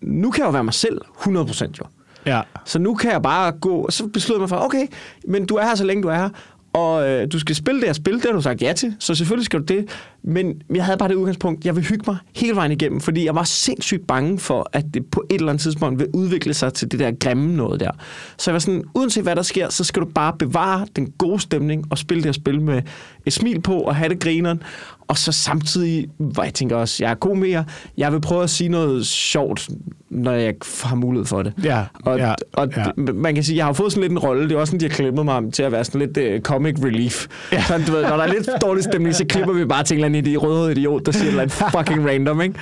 [0.00, 1.84] nu kan jeg jo være mig selv 100% jo.
[2.26, 2.42] Ja.
[2.64, 4.86] Så nu kan jeg bare gå, og så beslutter jeg mig for, okay,
[5.28, 6.28] men du er her, så længe du er her,
[6.76, 9.14] og øh, du skal spille det her spil, det har du sagt ja til, så
[9.14, 9.88] selvfølgelig skal du det.
[10.22, 13.34] Men jeg havde bare det udgangspunkt, jeg vil hygge mig hele vejen igennem, fordi jeg
[13.34, 16.90] var sindssygt bange for, at det på et eller andet tidspunkt vil udvikle sig til
[16.90, 17.90] det der grimme noget der.
[18.36, 21.40] Så jeg var sådan, uanset hvad der sker, så skal du bare bevare den gode
[21.40, 22.82] stemning og spille det her spil med
[23.26, 24.62] et smil på og have det grineren.
[25.08, 27.64] Og så samtidig, hvor jeg tænker også, jeg er komiker,
[27.96, 29.68] jeg vil prøve at sige noget sjovt,
[30.10, 31.52] når jeg har mulighed for det.
[31.64, 33.12] Ja, Og, ja, og ja.
[33.12, 34.48] man kan sige, jeg har fået sådan lidt en rolle.
[34.48, 36.74] Det er også sådan, de har klippet mig til at være sådan lidt uh, comic
[36.84, 37.26] relief.
[37.52, 37.62] Ja.
[37.62, 40.04] Sådan, du ved, når der er lidt dårlig stemning, så klipper vi bare til en
[40.04, 42.54] eller anden rødhåret idiot, der siger noget fucking random, ikke?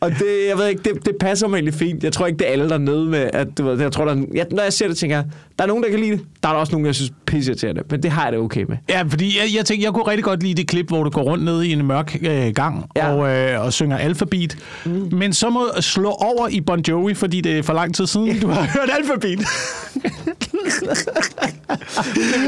[0.00, 2.04] Og det, jeg ved ikke, det, det passer mig egentlig fint.
[2.04, 4.04] Jeg tror ikke, det er alle, der er nede med, at du ved, jeg tror,
[4.04, 5.24] der er, jeg, når jeg ser det, tænker jeg,
[5.58, 6.20] der er nogen, der kan lide det.
[6.42, 7.90] Der er der også nogen, jeg synes pisser til det.
[7.90, 8.76] Men det har jeg det okay med.
[8.88, 11.22] Ja, fordi jeg, jeg tænkte, jeg kunne rigtig godt lide det klip, hvor du går
[11.22, 13.12] rundt ned i en mørk øh, gang Ja.
[13.12, 14.56] og, øh, og synger alfabet.
[14.84, 15.08] Mm.
[15.12, 18.40] Men så må slå over i Bon Jovi, fordi det er for lang tid siden,
[18.40, 19.40] du har hørt alfabet.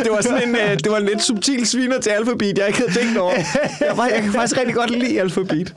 [0.04, 2.78] Det var sådan en, uh, det var en lidt subtil sviner til alfabet, jeg ikke
[2.78, 3.32] havde tænkt over.
[3.80, 5.74] Jeg, var, jeg kan faktisk rigtig godt lide alfabet.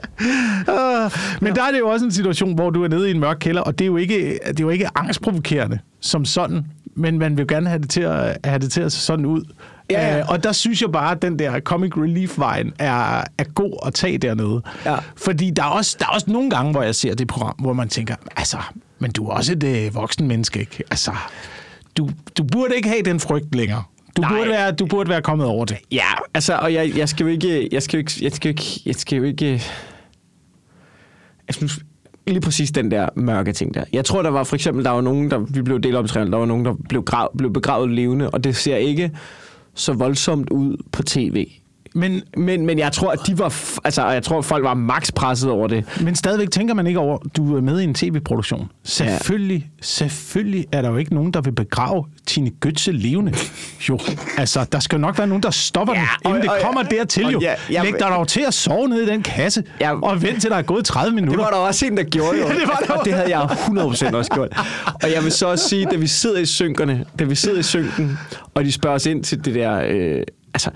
[0.67, 3.19] Ah, Men der er det jo også en situation, hvor du er nede i en
[3.19, 7.19] mørk kælder, og det er jo ikke, det er jo ikke angstprovokerende som sådan, men
[7.19, 9.41] man vil gerne have det til at, have det til at se sådan ud.
[9.89, 10.19] Ja, ja.
[10.19, 13.93] Øh, og der synes jeg bare, at den der comic relief-vejen er, er god at
[13.93, 14.61] tage dernede.
[14.85, 14.95] Ja.
[15.17, 17.73] Fordi der er, også, der er også nogle gange, hvor jeg ser det program, hvor
[17.73, 18.57] man tænker, altså,
[18.99, 20.83] men du er også et øh, voksen menneske, ikke?
[20.91, 21.11] Altså,
[21.97, 23.83] du, du burde ikke have den frygt længere.
[24.17, 24.31] Du Nej.
[24.37, 25.77] burde, være, du burde være kommet over det.
[25.91, 28.51] Ja, altså, og jeg, jeg skal jo ikke, jeg skal jo ikke, jeg skal jo
[28.51, 29.63] ikke, jeg skal jo ikke,
[31.47, 31.83] altså, nu-
[32.27, 33.83] lige præcis den der mørke ting der.
[33.93, 36.07] Jeg tror, der var for eksempel, der var nogen, der, vi blev delt op i
[36.07, 39.11] tre, der var nogen, der blev, grav, blev begravet levende, og det ser ikke
[39.77, 41.47] så voldsomt ud på tv.
[41.97, 45.11] Men, Men, men jeg tror, at de var, altså, jeg tror, at folk var max
[45.15, 45.85] presset over det.
[46.01, 48.69] men stadigvæk tænker man ikke over, du er med i en tv-produktion.
[48.83, 53.33] Selvfølgelig, selvfølgelig er der jo ikke nogen, der vil begrave Tine Götze levende.
[53.89, 53.99] Jo,
[54.37, 56.63] altså, der skal jo nok være nogen, der stopper ja, Ja, den, inden og- det
[56.63, 57.39] og- kommer dertil og jo.
[57.41, 59.99] ja, jeg- Læg dig dog til at sove nede i den kasse, Ja.
[60.01, 61.37] og vent til der er gået 30 minutter.
[61.45, 62.47] Det var der også en, der gjorde jo.
[62.47, 64.49] Ja, det var der og det havde jeg 100% også gjort.
[65.03, 67.63] Og jeg vil så også sige, da vi sidder i synkerne, da vi sidder i
[67.63, 68.17] synken,
[68.53, 69.81] og de spørger os ind til det der...
[69.89, 70.21] Øh,
[70.53, 70.69] altså,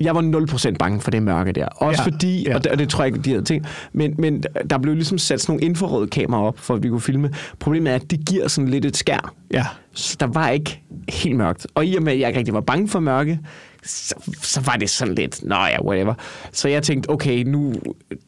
[0.00, 1.66] jeg var 0% bange for det mørke der.
[1.66, 2.54] Også Ja, fordi, ja.
[2.54, 5.18] og det, og det tror jeg ikke, de havde tænkt, men, men der blev ligesom
[5.18, 7.30] sat sådan nogle infrarøde kameraer op, for at vi kunne filme.
[7.58, 9.34] Problemet er, at det giver sådan lidt et skær.
[9.52, 9.66] Ja.
[9.92, 11.66] Så der var ikke helt mørkt.
[11.74, 13.38] Og i og med, at jeg ikke rigtig var bange for mørke,
[13.84, 16.14] så, så var det sådan lidt, nå ja, whatever.
[16.52, 17.74] Så jeg tænkte, okay, nu,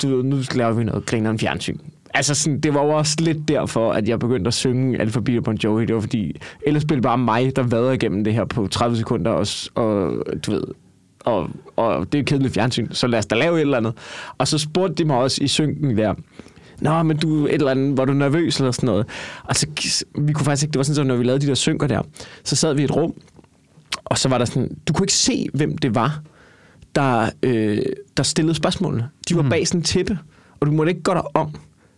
[0.02, 1.78] du, nu laver vi noget grineren fjernsyn.
[2.14, 5.56] Altså, sådan, det var jo også lidt derfor, at jeg begyndte at synge Alphabet Bon
[5.56, 5.85] Jovi.
[5.85, 8.96] Det var fordi, ellers blev det bare mig, der vader igennem det her på 30
[8.96, 10.64] sekunder, og, og du ved,
[11.24, 13.94] og, og det er kedeligt fjernsyn, så lad os da lave et eller andet.
[14.38, 16.14] Og så spurgte de mig også i synken der,
[16.80, 19.06] Nå, men du et eller andet, var du nervøs eller sådan noget?
[19.44, 19.66] Og så,
[20.18, 22.02] vi kunne faktisk ikke, det var sådan, så når vi lavede de der synker der,
[22.44, 23.14] så sad vi i et rum,
[24.04, 26.20] og så var der sådan, du kunne ikke se, hvem det var,
[26.94, 27.78] der, øh,
[28.16, 29.08] der stillede spørgsmålene.
[29.28, 29.48] De var mm.
[29.48, 30.18] bag sådan en tæppe,
[30.61, 31.54] og du måtte ikke gå der om.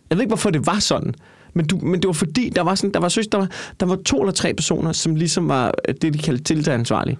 [0.09, 1.13] Jeg ved ikke, hvorfor det var sådan.
[1.53, 3.85] Men, du, men det var fordi, der var, sådan, der, var, synes, der, var, der
[3.85, 7.17] var to eller tre personer, som ligesom var øh, det, de kaldte tiltageansvarlige.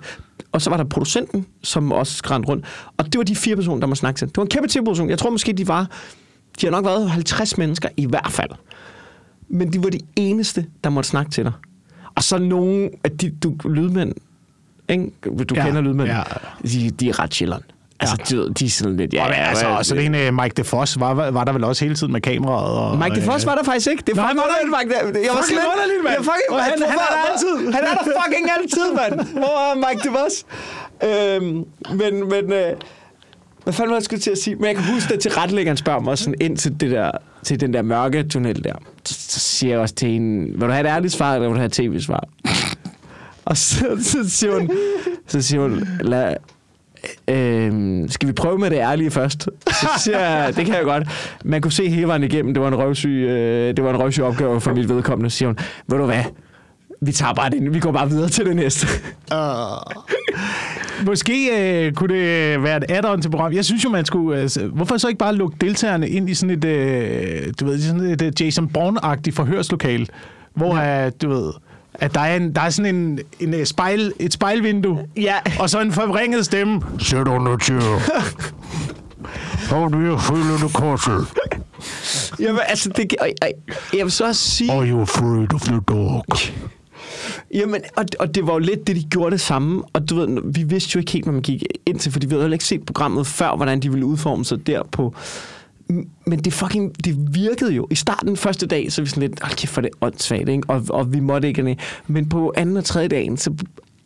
[0.56, 2.66] Og så var der producenten, som også skrændte rundt.
[2.98, 4.28] Og det var de fire personer, der må snakke til.
[4.28, 5.10] Det var en kæmpe tv-produktion.
[5.10, 5.90] Jeg tror måske, de var...
[6.62, 8.50] De har nok været 50 mennesker i hvert fald.
[9.48, 11.52] Men de var de eneste, der måtte snakke til dig.
[12.16, 14.14] Og så nogle af de du, lydmænd,
[14.90, 15.12] ikke?
[15.24, 16.24] du Ja, kender lydmænd, ja.
[16.64, 17.64] de, de er ret chilleren.
[18.00, 18.36] Altså, Ja.
[18.38, 19.14] de, de er sådan lidt...
[19.14, 21.86] Ja, og, ja, altså, og så den uh, Mike DeFoss var, var der vel også
[21.86, 22.78] hele tiden med kameraet.
[22.80, 24.04] Og, Mike DeFoss var der faktisk ikke.
[24.08, 25.26] Det er fucking var der underligt, Mike.
[25.28, 26.16] Jeg var Fucking underligt, mand.
[26.18, 27.56] Jeg fucking, han- hvor- han er der altid.
[27.76, 29.14] Han er der fucking altid, mand.
[29.40, 30.36] Hvor er Mike DeFoss?
[31.04, 31.66] Øhm,
[32.00, 32.54] men, men...
[32.54, 32.74] Øh,
[33.64, 34.56] hvad fanden var jeg skulle til at sige?
[34.56, 37.12] Men jeg kan huske, at til retlæggeren spørger mig sådan ind til, det der,
[37.44, 38.74] til den der mørke tunnel der.
[39.06, 41.54] Så, så siger jeg også til hende, vil du have et ærligt svar, eller vil
[41.54, 42.24] du have et tv-svar?
[43.46, 44.72] Og så, så siger hun,
[45.28, 46.36] så siger hun, lad,
[47.28, 49.50] Øhm, skal vi prøve med det ærlige først?
[49.68, 51.04] Så siger jeg, det kan jeg godt.
[51.46, 54.24] Man kunne se hele vejen igennem, det var en røvsyg, øh, det var en røvsyg
[54.24, 55.30] opgave for mit vedkommende.
[55.30, 56.24] Så siger hun, ved du hvad,
[57.02, 58.88] vi tager bare det, vi går bare videre til det næste.
[61.06, 61.50] Måske
[61.86, 63.56] øh, kunne det være et add-on til programmet.
[63.56, 64.40] Jeg synes jo, man skulle...
[64.40, 68.02] Altså, hvorfor så ikke bare lukke deltagerne ind i sådan et, øh, du ved, sådan
[68.02, 70.08] et øh, Jason Bourne-agtigt forhørslokale,
[70.54, 71.10] hvor, ja.
[71.10, 71.52] du ved,
[72.00, 75.36] at der er, en, der er sådan en, en øh, spejl, et spejlvindue, Ja.
[75.60, 76.82] og så en forvrænget stemme.
[77.00, 77.58] Sæt under
[79.90, 81.26] do you feel in the castle?
[82.40, 83.48] Jamen, altså, det, og, og,
[83.94, 84.72] jeg vil så også sige...
[84.72, 86.26] Are you afraid of the dog?
[87.54, 89.84] Jamen, og, og det var jo lidt det, de gjorde det samme.
[89.94, 92.34] Og du ved, vi vidste jo ikke helt, hvad man gik ind til, fordi vi
[92.36, 95.14] havde jo ikke set programmet før, hvordan de ville udforme sig der på...
[96.28, 97.88] Men det fucking, det virkede jo.
[97.92, 100.64] I starten første dag, så vi sådan lidt, kæft, for det er åndssvagt, ikke?
[100.70, 101.76] Og, og vi måtte ikke ned.
[102.08, 103.54] Men på anden og tredje dagen, så,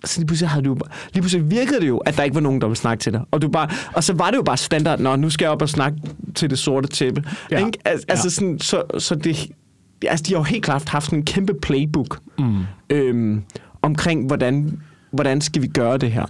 [0.06, 0.78] så lige pludselig havde du
[1.14, 3.22] lige pludselig virkede det jo, at der ikke var nogen, der ville snakke til dig.
[3.32, 5.62] Og, du bare, og så var det jo bare standard, når nu skal jeg op
[5.62, 5.98] og snakke
[6.36, 7.24] til det sorte tæppe.
[7.52, 7.66] Ja.
[7.66, 7.80] Ikke?
[7.86, 8.30] Al- Altså Ja.
[8.30, 9.48] sådan, så, så det,
[10.08, 12.58] altså de har jo helt klart haft sådan en kæmpe playbook mm.
[12.90, 13.42] øhm,
[13.82, 14.80] omkring, hvordan,
[15.12, 16.26] hvordan skal vi gøre det her.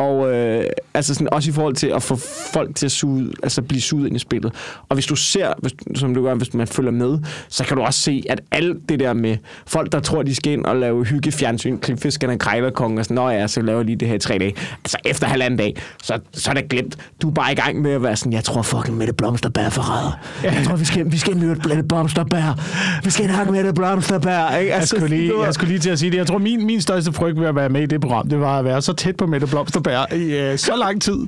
[0.00, 2.16] Og øh, altså sådan, også i forhold til at få
[2.52, 4.52] folk til at suge, altså blive suget ind i spillet.
[4.88, 7.82] Og hvis du ser, hvis, som du gør, hvis man følger med, så kan du
[7.82, 9.36] også se, at alt det der med
[9.66, 13.28] folk, der tror, de skal ind og lave hygge fjernsyn, klipfiskerne, krejlerkongen og sådan, nå
[13.28, 14.54] ja, så laver lige det her i tre dage.
[14.84, 16.96] Altså efter halvanden dag, så, så er det glemt.
[17.22, 19.70] Du er bare i gang med at være sådan, jeg tror fucking Mette Blomsterbær er
[19.70, 20.18] forræder.
[20.42, 22.58] Jeg tror, vi skal, vi skal ind med Mette Blomsterbær.
[23.04, 24.56] Vi skal ind og Mette Blomsterbær.
[24.56, 24.74] Ikke?
[24.74, 26.18] Jeg skulle, lige, jeg skulle lige til at sige det.
[26.18, 28.58] Jeg tror, min, min største frygt ved at være med i det program, det var
[28.58, 31.26] at være så tæt på Mette Blomsterbær i øh, så lang tid.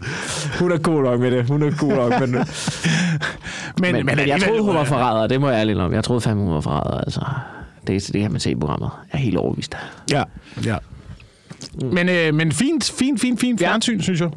[0.59, 1.47] Hun er god nok med det.
[1.47, 2.49] Hun er god nok med det.
[3.81, 5.27] Men, Men, men, men jeg troede, hun var forræder.
[5.27, 5.93] Det må jeg ærligt om.
[5.93, 7.01] Jeg troede fandme, hun var forræder.
[7.01, 7.21] Altså,
[7.87, 8.91] det, det kan man se i programmet.
[9.13, 9.75] Jeg er helt overbevist.
[10.11, 10.23] Ja,
[10.65, 10.77] ja.
[11.93, 13.67] Men, øh, men fint, fint, fint, fint Ja.
[13.69, 14.31] fjernsyn, synes jeg.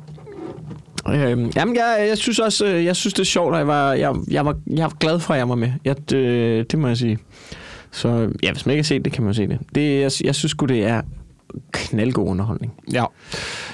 [1.09, 3.93] Øhm, jamen, jeg, jeg synes også, øh, jeg synes, det er sjovt, og jeg var,
[3.93, 5.71] jeg, jeg var, jeg var glad for, at jeg var med.
[5.85, 7.17] Jeg, det, det må jeg sige.
[7.91, 9.59] Så ja, hvis man ikke har set det, kan man se det.
[9.75, 11.01] det jeg, jeg synes sgu, det er
[11.71, 12.73] knaldgod underholdning.
[12.93, 13.05] Ja.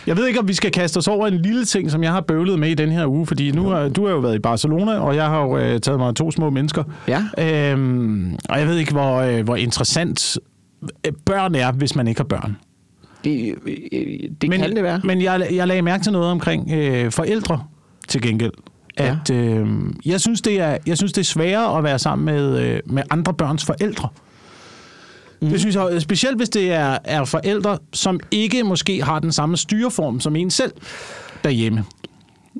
[0.07, 2.21] Jeg ved ikke, om vi skal kaste os over en lille ting, som jeg har
[2.21, 4.99] bøvlet med i den her uge, fordi nu har, du har jo været i Barcelona,
[4.99, 6.83] og jeg har jo øh, taget mig to små mennesker.
[7.07, 7.23] Ja.
[7.71, 10.37] Øhm, og jeg ved ikke, hvor, øh, hvor interessant
[11.07, 12.57] øh, børn er, hvis man ikke har børn.
[13.23, 13.55] Det,
[14.41, 15.01] det men, kan det være.
[15.03, 17.63] Men jeg, jeg lagde mærke til noget omkring øh, forældre
[18.07, 18.51] til gengæld.
[18.99, 19.17] Ja.
[19.23, 19.67] At øh,
[20.05, 23.03] jeg, synes, det er, jeg synes, det er sværere at være sammen med, øh, med
[23.09, 24.09] andre børns forældre.
[25.41, 25.49] Mm.
[25.49, 29.57] Det synes jeg, specielt hvis det er, er forældre, som ikke måske har den samme
[29.57, 30.71] styreform som en selv
[31.43, 31.83] derhjemme.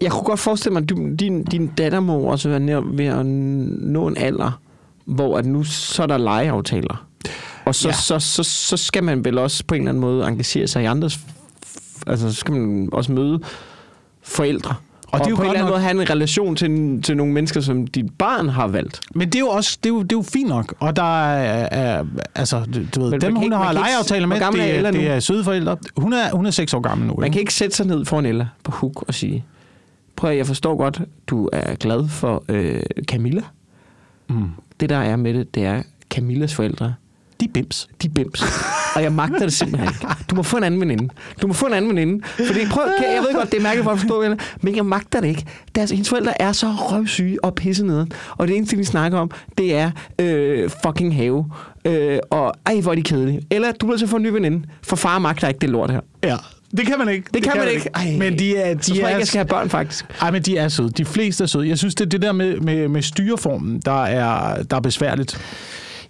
[0.02, 3.06] jeg kunne godt forestille mig, at du, din, din datter må også være nær ved
[3.06, 4.60] at nå en alder,
[5.06, 7.06] hvor at nu så er der legeaftaler.
[7.65, 7.94] Og så, Ja.
[7.94, 7.98] ja.
[8.00, 10.86] så, så, så skal man vel også på en eller anden måde engagere sig i
[10.86, 11.20] andres...
[12.08, 13.39] Altså, så skal man også møde
[14.24, 14.76] forældre.
[15.12, 17.02] Og, det er og jo på en eller anden nok- måde have en relation til,
[17.02, 19.00] til nogle mennesker, som dit barn har valgt.
[19.15, 20.74] Men det er jo også det er jo, det er jo fint nok.
[20.80, 22.60] Og der er, er altså,
[22.95, 25.78] du, ved, man dem hun ikke- har legeaftaler med, det, er, det er søde forældre.
[25.97, 27.13] Hun er, hun er seks år gammel nu.
[27.17, 27.34] Man ikke?
[27.34, 29.45] kan ikke sætte sig ned foran Ella på hook og sige,
[30.15, 33.41] prøv at, jeg forstår godt, du er glad for øh, Camilla.
[34.30, 34.50] Mm.
[34.80, 36.93] Det der er med det, det er Camillas forældre.
[37.41, 37.89] De bims.
[38.01, 38.43] De bims.
[38.95, 40.08] Og jeg magter det simpelthen ikke.
[40.30, 41.10] Du må få en anden veninde.
[41.41, 42.23] Du må få en anden veninde.
[42.47, 44.23] Fordi prøv, kan- jeg ved godt, det er mærkeligt for at forstå,
[44.62, 45.45] men jeg magter det ikke.
[45.75, 48.12] Deres, hendes forældre er så røvsyge og pisse neden.
[48.38, 51.45] Og det eneste, de snakker om, det er øh, fucking have.
[51.86, 53.41] Øh, og ej, hvor er de kedelige.
[53.51, 55.91] Eller du bliver til at få en ny veninde, for far magter ikke det lort
[55.91, 55.99] her.
[56.23, 56.38] Ja,
[56.77, 57.27] det kan man ikke.
[57.34, 57.89] Det, kan man ikke.
[57.95, 60.06] Ej, Men de er, de så tror jeg er, ikke, jeg skal have børn, faktisk.
[60.21, 60.89] Ej, men de er søde.
[60.89, 61.67] De fleste er søde.
[61.69, 65.39] Jeg synes, det er det der med, med, med styreformen, der er, der er besværligt.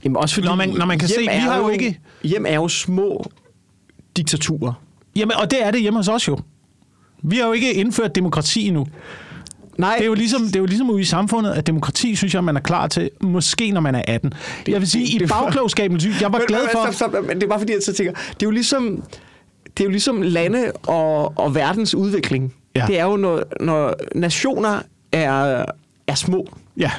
[0.04, 2.56] Jamen også fordi Når man- når man kan se, vi har jo ikke- Hjem er
[2.56, 3.32] jo små
[4.18, 4.74] diktaturer.
[5.16, 6.38] Jamen, og det er det hjemme hos os jo.
[7.24, 8.88] Vi har jo ikke indført demokrati endnu.
[9.78, 12.34] Nej, Det er jo ligesom, det er jo ligesom ude i samfundet, at demokrati, synes
[12.34, 14.34] jeg, man er klar til, måske når man er 18.
[14.68, 16.92] Jeg vil sige, det- i det- bagklogskaben, jeg var Men- glad men- for...
[16.92, 19.04] Stop, stop, men det er bare fordi, jeg så tænker, det er jo ligesom,
[19.78, 22.54] det er jo ligesom lande og, og verdens udvikling.
[22.76, 22.84] Ja.
[22.88, 24.80] Det er jo, når, når nationer
[25.12, 25.66] er,
[26.08, 26.92] er små, Ja.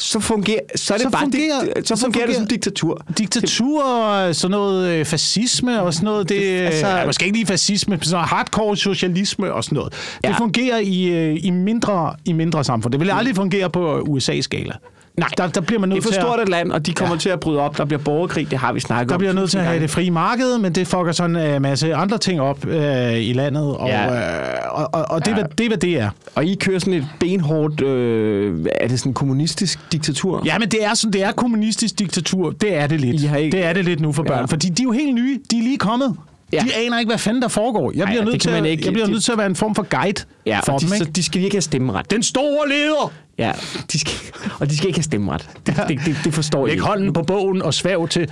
[0.00, 2.46] Så fungerer, så er det Så bare fungerer- dik- så så fungerer det fungerer- som
[2.46, 3.02] diktatur.
[3.18, 6.28] Diktatur og sådan noget øh, fascisme og sådan noget.
[6.28, 9.92] Det, Det- altså, ja, måske ikke lige fascisme, men sådan hardcore socialisme og sådan noget.
[10.22, 10.32] Det Ja.
[10.38, 12.92] fungerer i, øh, i, mindre, i mindre samfund.
[12.92, 14.72] Det vil aldrig fungere på USA-skala.
[15.20, 16.86] Nej, Der, der bliver man Det er nødt for til stort at, et land, og
[16.86, 17.18] de kommer Ja.
[17.18, 17.78] til at bryde op.
[17.78, 19.18] Der bliver borgerkrig, det har vi snakket der om.
[19.18, 22.18] bliver nødt til at have det frie marked, men det fucker sådan en masse andre
[22.18, 23.76] ting op øh, i landet.
[23.76, 24.06] Og, Ja.
[24.06, 25.34] øh, og, og, og det, Ja.
[25.34, 26.10] hvad, det er, hvad det er.
[26.34, 30.42] Og I kører sådan et benhårdt, øh, er det sådan en kommunistisk diktatur?
[30.44, 32.50] Ja, men det er, sådan, det er kommunistisk diktatur.
[32.50, 33.22] Det er det lidt.
[33.22, 34.38] I har ikke- Det er det lidt nu for børn.
[34.38, 34.44] Ja.
[34.44, 35.38] Fordi de er jo helt nye.
[35.50, 36.16] De er lige kommet.
[36.52, 36.58] Ja.
[36.58, 37.92] De aner ikke, hvad fanden der foregår.
[37.94, 38.84] Jeg Ej, bliver, det nødt, til, at, ikke.
[38.84, 40.86] jeg bliver Det- nødt til at være en form for guide Ja, for og de,
[40.86, 40.94] dem.
[40.96, 41.12] så, Ikke?
[41.12, 42.10] de skal ikke have stemmeret.
[42.10, 43.12] Den store leder!
[43.38, 43.52] Ja,
[43.92, 44.12] de skal,
[44.60, 45.50] og de skal ikke have stemmeret.
[45.66, 46.84] Det, det, det, det forstår jeg ikke.
[46.84, 48.30] hånden på bogen og svæv til.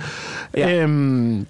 [0.57, 0.75] Ja.
[0.83, 1.45] Øhm,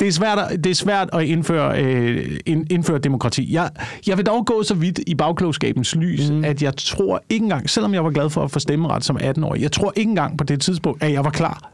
[0.00, 3.52] det, er svært, at- det er svært at indføre, øh, ind, indføre demokrati.
[3.54, 3.70] Jeg,
[4.06, 6.44] jeg vil dog gå så vidt i bagklogskabens lys, mm.
[6.44, 9.62] at jeg tror ikke engang, selvom jeg var glad for at få stemmeret som 18-årig,
[9.62, 11.70] jeg tror ikke engang på det tidspunkt, at jeg var klar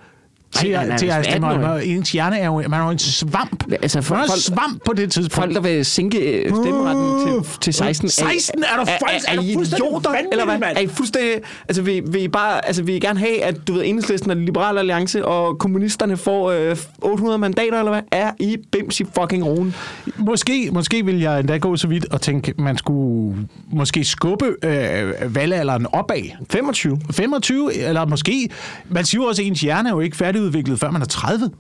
[0.54, 1.48] til, nej, nej, til at stemme.
[1.54, 1.96] 18-årig.
[1.96, 3.64] Ens hjerne er jo, man er jo en svamp.
[3.82, 5.34] Altså, man folk- er en svamp på det tidspunkt.
[5.34, 8.08] Folk, der vil sænke øh, stemmeretten til, til 16.
[8.08, 8.62] 16?
[8.62, 8.84] Er er, er,
[9.28, 10.58] er du I fuldstændig idioter, eller hvad?
[10.76, 11.32] Er I fuldstændig...
[11.68, 12.66] Altså, vil, vil I bare...
[12.66, 16.50] Altså, vil I gerne have, at du ved, Enhedslisten og Liberale Alliance og kommunisterne får
[16.50, 18.02] øh, 800 mandater, eller hvad?
[18.12, 19.74] Er I bims i fucking roen?
[20.16, 23.36] Måske, måske vil jeg endda gå så vidt og tænke, man skulle
[23.72, 26.22] måske skubbe øh, valgalderen opad.
[26.50, 26.98] 25.
[27.12, 28.48] 25, eller måske...
[28.88, 31.50] Man siger jo også, at ens hjerne er jo ikke færdigudviklet, før man er 30.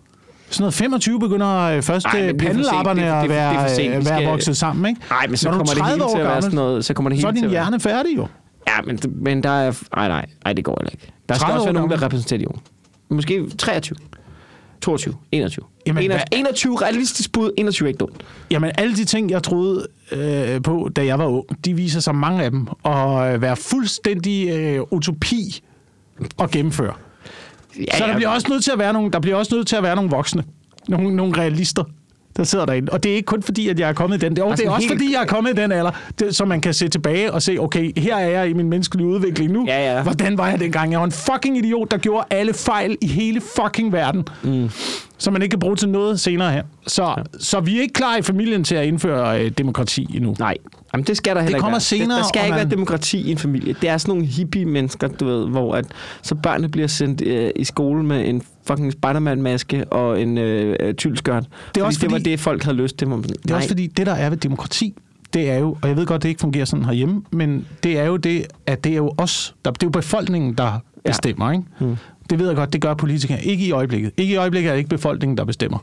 [0.50, 3.92] Sådan noget 25 begynder øh, først Ej, er pandelapperne er- at er- er være, øh,
[3.94, 5.00] være skal- vokset sammen, ikke?
[5.10, 6.84] Nej, men så Når er kommer det 30 hele til at være gammel, sådan noget...
[6.84, 7.62] Så kommer det Så hele er til din at være...
[7.64, 8.26] hjerne færdig jo.
[8.68, 9.72] Ja, men, men der er...
[9.96, 10.26] Nej, nej.
[10.44, 11.12] Nej, det går ikke.
[11.28, 12.60] Der skal 30 også være nogen, der repræsenterer de unge.
[13.08, 13.96] Måske 23.
[14.82, 15.14] 22.
[15.32, 15.64] 21.
[15.86, 17.50] Jamen, 21, hvad- 21 realistisk bud.
[17.58, 18.22] 21 er ikke dumt.
[18.50, 22.14] Jamen, alle de ting, jeg troede øh, på, da jeg var ung, de viser sig
[22.14, 25.62] mange af dem at øh, være fuldstændig øh, utopi
[26.42, 26.92] at gennemføre.
[27.78, 29.76] Ja, Så der bliver også nødt til at være nogle, der bliver også nødt til
[29.76, 30.44] at være nogle voksne.
[30.88, 31.84] Nogle, nogle realister,
[32.36, 32.92] der sidder derinde.
[32.92, 34.36] Og det er ikke kun fordi, at jeg er kommet i den.
[34.36, 36.36] Det er, Altså, det er også helt- fordi, jeg er kommet i den alder, det,
[36.36, 39.52] så man kan se tilbage og se, okay, her er jeg i min menneskelige udvikling
[39.52, 39.64] nu.
[39.68, 40.02] Ja, ja.
[40.02, 40.90] Hvordan var jeg dengang?
[40.92, 44.24] Jeg var en fucking idiot, der gjorde alle fejl i hele fucking verden.
[44.42, 44.70] Mm.
[45.24, 46.62] Som man ikke kan bruge til noget senere her.
[46.86, 47.14] Så, ja.
[47.40, 50.34] så vi er ikke klar i familien til at indføre øh, demokrati endnu.
[50.38, 50.54] Nej,
[50.94, 51.80] Jamen, det skal der heller ikke kommer være.
[51.80, 53.74] senere, Der, der skal ikke man- være demokrati i en familie.
[53.80, 55.84] Det er sådan nogle hippie-mennesker, du ved, hvor at,
[56.22, 60.94] så børnene bliver sendt øh, i skole med en fucking Spider-Man-maske og en øh, øh,
[60.94, 61.44] tyldskørt.
[61.74, 63.08] Det, også det var fordi- det, folk havde lyst til.
[63.08, 64.94] Det er også fordi, det der er ved demokrati,
[65.34, 68.04] det er jo, og jeg ved godt, det ikke fungerer sådan herhjemme, men det er
[68.04, 70.72] jo det, at det er jo os, der, det er jo befolkningen, der
[71.04, 71.64] bestemmer, ikke?
[71.80, 71.96] Mm.
[72.30, 73.44] Det ved jeg godt, det gør politikere.
[73.44, 74.12] Ikke i øjeblikket.
[74.16, 75.78] Ikke i øjeblikket er det ikke befolkningen, der bestemmer.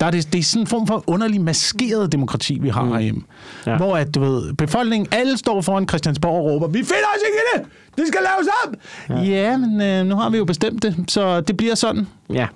[0.00, 2.92] Der er det, det er sådan en form for underlig maskeret demokrati, vi har mm.
[2.92, 3.22] herhjemme.
[3.66, 3.76] Ja.
[3.76, 7.38] Hvor at, du ved, befolkningen, alle står foran Christiansborg og råber, vi finder os ikke
[7.38, 7.68] i det!
[7.96, 8.74] Det skal laves om!
[9.08, 12.06] Ja, ja men øh, nu har vi jo bestemt det, så det bliver sådan.
[12.32, 12.46] Ja.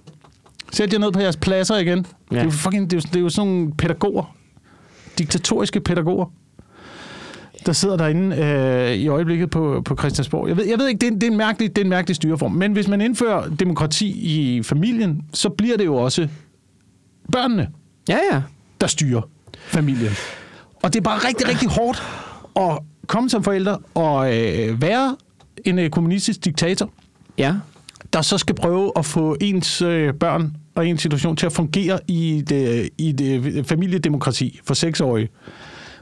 [0.73, 2.07] Sæt jer ned på jeres pladser igen.
[2.31, 2.35] Ja.
[2.35, 4.37] Det, er jo fucking, det, er jo, det er jo sådan nogle pædagoger.
[5.19, 6.27] Diktatoriske pædagoger.
[7.67, 10.49] Der sidder derinde øh, i øjeblikket på, på Christiansborg.
[10.49, 11.91] Jeg ved, jeg ved ikke, det er, en- det, er en mærkelig, det er en
[11.91, 12.53] mærkelig styreform.
[12.53, 16.29] Men hvis man indfører demokrati i familien, så bliver det jo også
[17.33, 17.69] børnene,
[18.09, 18.43] Ja, ja.
[18.81, 19.21] der styrer
[19.57, 20.13] familien.
[20.83, 22.03] Og det er bare rigtig, rigtig hårdt
[22.57, 25.17] at komme som forældre og øh, være
[25.65, 26.91] en øh, kommunistisk diktator,
[27.39, 27.55] Ja.
[28.13, 31.99] der så skal prøve at få ens øh, børn og ens situation til at fungere
[32.09, 35.29] i det, i det familiedemokrati for seksårige.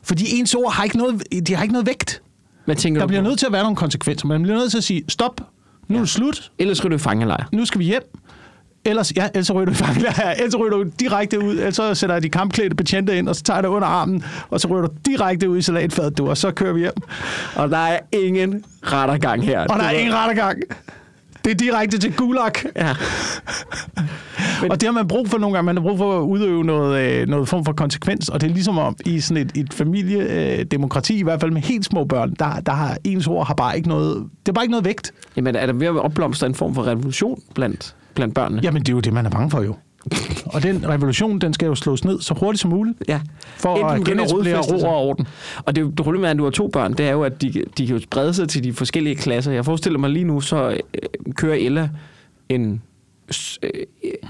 [0.03, 2.23] Fordi ens ord har ikke noget, de har ikke noget vægt.
[2.65, 3.29] Hvad tænker Der du bliver på?
[3.29, 4.27] nødt til at være nogle konsekvenser.
[4.27, 5.41] Man bliver nødt til at sige, stop,
[5.89, 7.49] nu er det slut, Ellers skal du i fangelejr.
[7.53, 8.03] nu skal vi hjem.
[8.85, 10.31] Ellers, ja, ellers ryger du i fangelejr.
[10.31, 11.51] Ellers ryger du direkte ud.
[11.57, 14.25] Ellers så sætter jeg de kampklædte betjente ind, og så tager jeg dig under armen,
[14.51, 16.93] og så ryger du direkte ud i salatfadet, du, og så kører vi hjem.
[17.57, 19.61] Og der er ingen rettergang her.
[19.61, 20.59] Og der er ingen rettergang.
[21.45, 22.53] Det er direkte til gulag.
[22.77, 22.95] Ja.
[24.63, 25.67] Men, og det har man brug for nogle gange.
[25.67, 28.29] Man har brug for at udøve noget, øh, noget form for konsekvens.
[28.29, 31.85] Og det er ligesom om i sådan et, et familiedemokrati, i hvert fald med helt
[31.85, 34.71] små børn, der, der har ens ord har bare ikke noget, det er bare ikke
[34.71, 35.13] noget vægt.
[35.37, 38.63] Jamen, er der ved at opblomstre en form for revolution blandt, blandt børnene?
[38.63, 39.75] Jamen, det er jo det, man er bange for jo.
[40.47, 43.21] Og den revolution, den skal jo slås ned så hurtigt som muligt, Ja.
[43.57, 45.27] for at genetablere ro og orden.
[45.65, 47.53] Og det, det problemet med, at du har to børn, det er jo, at de,
[47.79, 49.53] de kan jo sprede sig til de forskellige klasser.
[49.53, 51.89] Jeg forestiller mig lige nu, så øh, kører Ella
[52.49, 52.83] en
[53.63, 53.71] øh,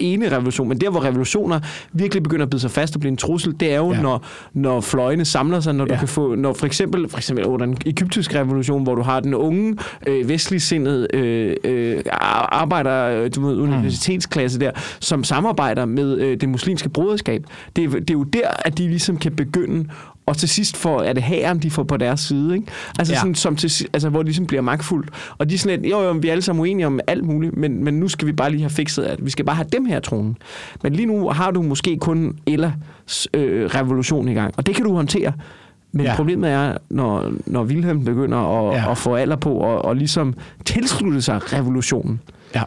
[0.00, 1.60] ene revolution, men der, hvor revolutioner
[1.92, 4.00] virkelig begynder at bide sig fast og blive en trussel, det er jo, Ja.
[4.02, 5.98] når, når fløjene samler sig, når du Ja.
[5.98, 9.34] kan få, når for eksempel, for eksempel under den egyptiske revolution, hvor du har den
[9.34, 12.00] unge, øh, vestligsindede øh, øh,
[12.52, 17.44] arbejder, øh, du ved, universitetsklasse der, som samarbejder med øh, det muslimske broderskab.
[17.76, 19.88] Det, det er jo der, at de ligesom kan begynde
[20.26, 22.66] og til sidst får, er det hæren, de får på deres side, ikke?
[22.98, 23.18] Altså, Ja.
[23.20, 25.10] sådan, som til, altså, hvor de ligesom bliver magtfuldt.
[25.38, 27.56] Og de er sådan lidt, jo, jo, vi er alle sammen uenige om alt muligt,
[27.56, 29.84] men, men nu skal vi bare lige have fikset, at vi skal bare have dem
[29.84, 30.36] her tronen.
[30.82, 34.84] Men lige nu har du måske kun Ellas øh, revolution i gang, og det kan
[34.84, 35.32] du håndtere.
[35.92, 36.16] Men Ja.
[36.16, 38.90] problemet er, når, når Wilhelm begynder at, ja.
[38.90, 42.20] at få alder på og, og ligesom tilslutte sig revolutionen.
[42.54, 42.62] Ja.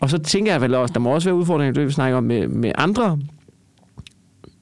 [0.00, 2.24] Og så tænker jeg vel også, der må også være udfordringer, det vi snakker om
[2.24, 3.18] med, med andre,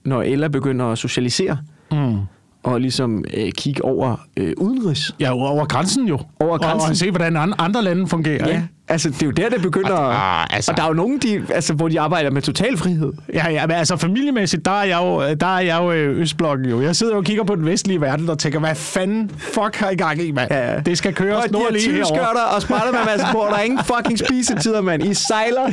[0.04, 1.58] når Ella begynder at socialisere
[1.94, 2.18] Mm.
[2.62, 5.14] og ligesom øh, kigge over øh, udenrigs.
[5.20, 6.18] Ja, over grænsen jo.
[6.40, 6.90] Over Og, grænsen.
[6.90, 8.48] og se, hvordan an- andre lande fungerer.
[8.48, 8.68] Ja, Ikke?
[8.88, 9.96] altså det er jo der, det begynder.
[9.96, 10.70] Ah, altså.
[10.70, 13.12] Og der er jo nogen, de, altså, hvor de arbejder med total frihed.
[13.34, 16.68] Ja, ja, men altså familiemæssigt, der er jeg jo, der er jeg jo øh, Østblokken
[16.68, 16.80] jo.
[16.82, 19.90] Jeg sidder jo og kigger på den vestlige verden og tænker, hvad fanden fuck har
[19.90, 20.52] I gang i, mand?
[20.52, 20.78] Ja.
[20.80, 22.04] Det skal køre Og de snor har lige herovre.
[22.04, 23.46] tyskørter og spejler med masse på.
[23.50, 25.02] Der er ingen fucking spisetider, mand.
[25.04, 25.68] I sejler.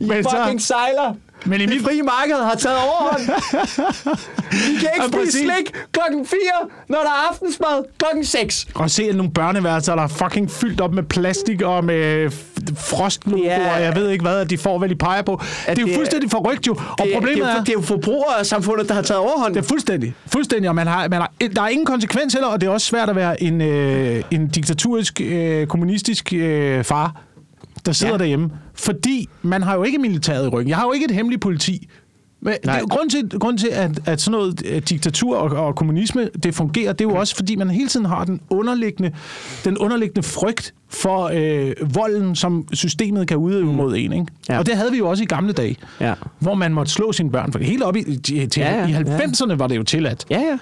[0.00, 1.14] I Men så- fucking sejler.
[1.46, 3.22] Men i det frie marked har taget overhånd.
[4.52, 6.38] I kan ikke Ja, spise slik klokken 4,
[6.88, 8.66] når der er aftensmad klokken 6.
[8.74, 12.30] Og se nogle børneværelser, der er fucking fyldt op med plastik og med
[12.76, 15.40] frostlogoer, og jeg ved ikke hvad, de får, hvad de peger på.
[15.68, 16.72] Det er jo fuldstændig forrygt jo.
[16.98, 19.54] Og Det, problemet det, er, er, jo- det er jo forbrugersamfundet, der har taget overhånd.
[19.54, 20.14] det er fuldstændig.
[20.32, 22.86] Fuldstændig, og man har, man har, der er ingen konsekvens heller, og det er også
[22.86, 27.12] svært at være en, øh, en diktaturisk, øh, kommunistisk øh, far,
[27.86, 28.16] der sidder ja.
[28.16, 28.18] Ja.
[28.18, 28.50] derhjemme.
[28.74, 30.68] Fordi man har jo ikke militæret i ryggen.
[30.68, 31.88] Jeg har jo ikke et hemmeligt politi.
[32.40, 35.66] Men det er jo grund til, grund til at, at sådan noget øh, diktatur og,
[35.66, 39.12] og kommunisme, det fungerer, det er jo også, fordi man hele tiden har den underliggende,
[39.64, 44.12] den underliggende frygt for øh, volden, som systemet kan udøve mod en.
[44.12, 44.26] Ikke?
[44.48, 44.52] Ja.
[44.54, 44.58] Ja.
[44.58, 46.14] Og det havde vi jo også i gamle dage, Ja.
[46.38, 47.52] hvor man måtte slå sine børn.
[47.52, 48.98] For helt op i, til, Ja, ja, i ja.
[49.18, 50.58] 90'erne var det jo tilladt Ja, ja.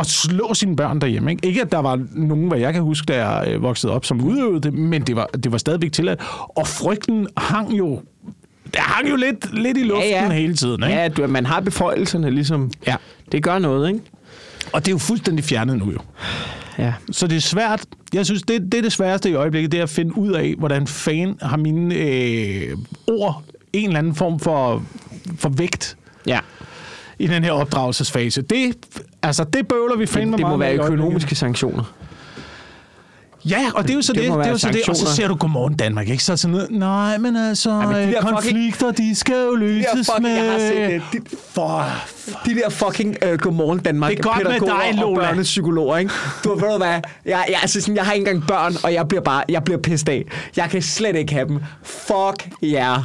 [0.00, 1.30] At slå sine børn derhjemme.
[1.30, 4.04] Ikke, ikke at der var nogen, hvad jeg kan huske, da jeg øh, voksede op,
[4.04, 6.20] som udøvede det, men det var, det var stadigvæk tilladt.
[6.48, 8.00] Og frygten hang jo,
[8.64, 10.30] det hang jo lidt, lidt i luften ja, ja.
[10.30, 10.82] hele tiden.
[10.82, 10.94] Ikke?
[10.96, 12.70] Ja, du, man har beføjelserne ligesom.
[12.86, 12.96] Ja.
[13.32, 14.00] Det gør noget, ikke?
[14.72, 15.98] Og det er jo fuldstændig fjernet nu jo.
[16.78, 16.92] Ja.
[17.10, 17.84] Så det er svært.
[18.14, 20.54] Jeg synes, det, det er det sværeste i øjeblikket, det er at finde ud af,
[20.58, 24.82] hvordan fan har mine øh, ord en eller anden form for,
[25.38, 26.38] for vægt Ja.
[27.18, 28.42] i den her opdragelsesfase.
[28.42, 28.76] Det,
[29.22, 31.84] altså, det bøvler vi fandme Det, det må meget med være økonomiske sanktioner.
[33.44, 34.22] Ja, og det er jo så det.
[34.22, 34.88] Det det, er jo så det.
[34.88, 36.24] Og så ser du Godmorgen Danmark, ikke?
[36.24, 39.54] Så sådan noget, nej, men altså, men de ja, der fucking- konflikter, de skal jo
[39.54, 40.30] løses med...
[40.30, 41.22] jeg har set det.
[41.30, 41.84] De, For,
[42.46, 45.26] de der fucking uh, Godmorgen Danmark Det er godt med pædagoger dig, og Lola.
[45.28, 46.10] børnepsykologer, ikke?
[46.44, 49.08] Du ved du hvad, jeg, jeg, altså sådan, jeg har ikke engang børn, og jeg
[49.08, 50.24] bliver bare, jeg bliver pissed af.
[50.56, 51.58] Jeg kan slet ikke have dem.
[51.82, 52.92] Fuck jer.
[52.94, 52.98] Yeah.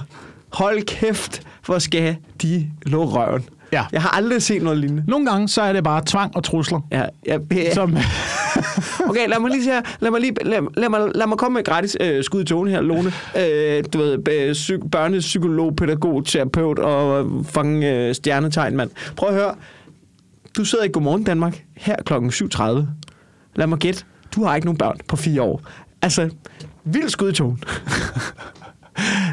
[0.54, 3.44] Hold kæft, hvor skal de lå røven.
[3.74, 3.86] Ja.
[3.92, 5.04] Jeg har aldrig set noget lignende.
[5.08, 6.80] nogle gange, så er det bare tvang og trusler.
[6.92, 7.74] Ja, ja, ja.
[7.74, 7.98] Som,
[9.10, 9.82] Okay, lad mig lige sige.
[10.00, 12.46] Lad mig, lige, lad, lad, mig, lad mig komme med et gratis øh, skud i
[12.46, 13.12] togen her, Lone.
[13.40, 18.90] Øh, du ved, øh, psy- børnepsykolog, pædagog, terapeut og øh, fucking øh, stjernetegn, mand.
[19.16, 19.56] Prøv at høre.
[20.58, 22.62] Du sidder i Godmorgen Danmark her klokken 7.30.
[23.56, 24.04] Lad mig gætte.
[24.36, 25.62] Du har ikke nogen børn på fire år.
[26.02, 26.30] Altså,
[26.84, 27.58] vild skud i togen.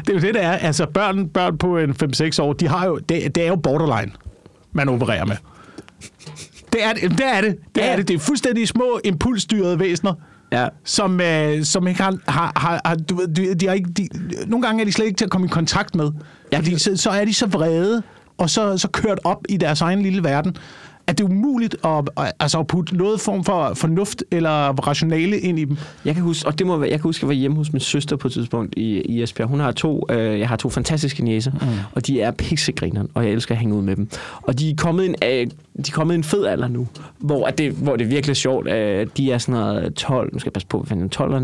[0.05, 0.51] det er jo det, det er.
[0.51, 4.11] Altså, børn, børn på en 5-6 år, de har jo, det, det er jo borderline,
[4.73, 5.35] man opererer med.
[6.73, 7.11] Det er det.
[7.11, 7.57] Det er det.
[7.75, 8.07] Det, er, det.
[8.07, 10.13] det er fuldstændig små impulsstyrede væsener,
[10.51, 10.67] Ja.
[10.83, 12.17] som, øh, som ikke har...
[12.27, 14.07] har, har, har du, ved, de, de har ikke, de,
[14.47, 16.11] nogle gange er de slet ikke til at komme i kontakt med.
[16.51, 16.57] Ja.
[16.57, 18.03] Fordi så, så er de så vrede,
[18.37, 20.55] og så, så kørt op i deres egen lille verden,
[21.11, 22.09] at det er umuligt at,
[22.39, 25.77] altså at putte noget form for fornuft eller rationale ind i dem.
[26.05, 27.73] Jeg kan huske, og det må være, jeg kan huske, at jeg var hjemme hos
[27.73, 29.49] min søster på et tidspunkt i, i Esbjerg.
[29.49, 31.67] Hun har to, øh, jeg har to fantastiske næser, mm.
[31.91, 34.09] og de er pixegrineren, og jeg elsker at hænge ud med dem.
[34.41, 35.47] Og de er kommet en, øh,
[35.85, 36.87] de er kommet en fed alder nu,
[37.19, 38.69] hvor, at det, hvor det er virkelig sjovt.
[38.69, 41.41] Øh, de er sådan noget 12, nu skal jeg passe på, hvad 12 og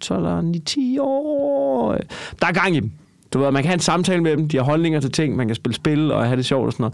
[0.00, 1.92] 12 og 10 år.
[2.40, 2.90] Der er gang i dem.
[3.34, 5.46] Du ved, man kan have en samtale med dem, de har holdninger til ting, man
[5.46, 6.90] kan spille spil og have det sjovt og sådan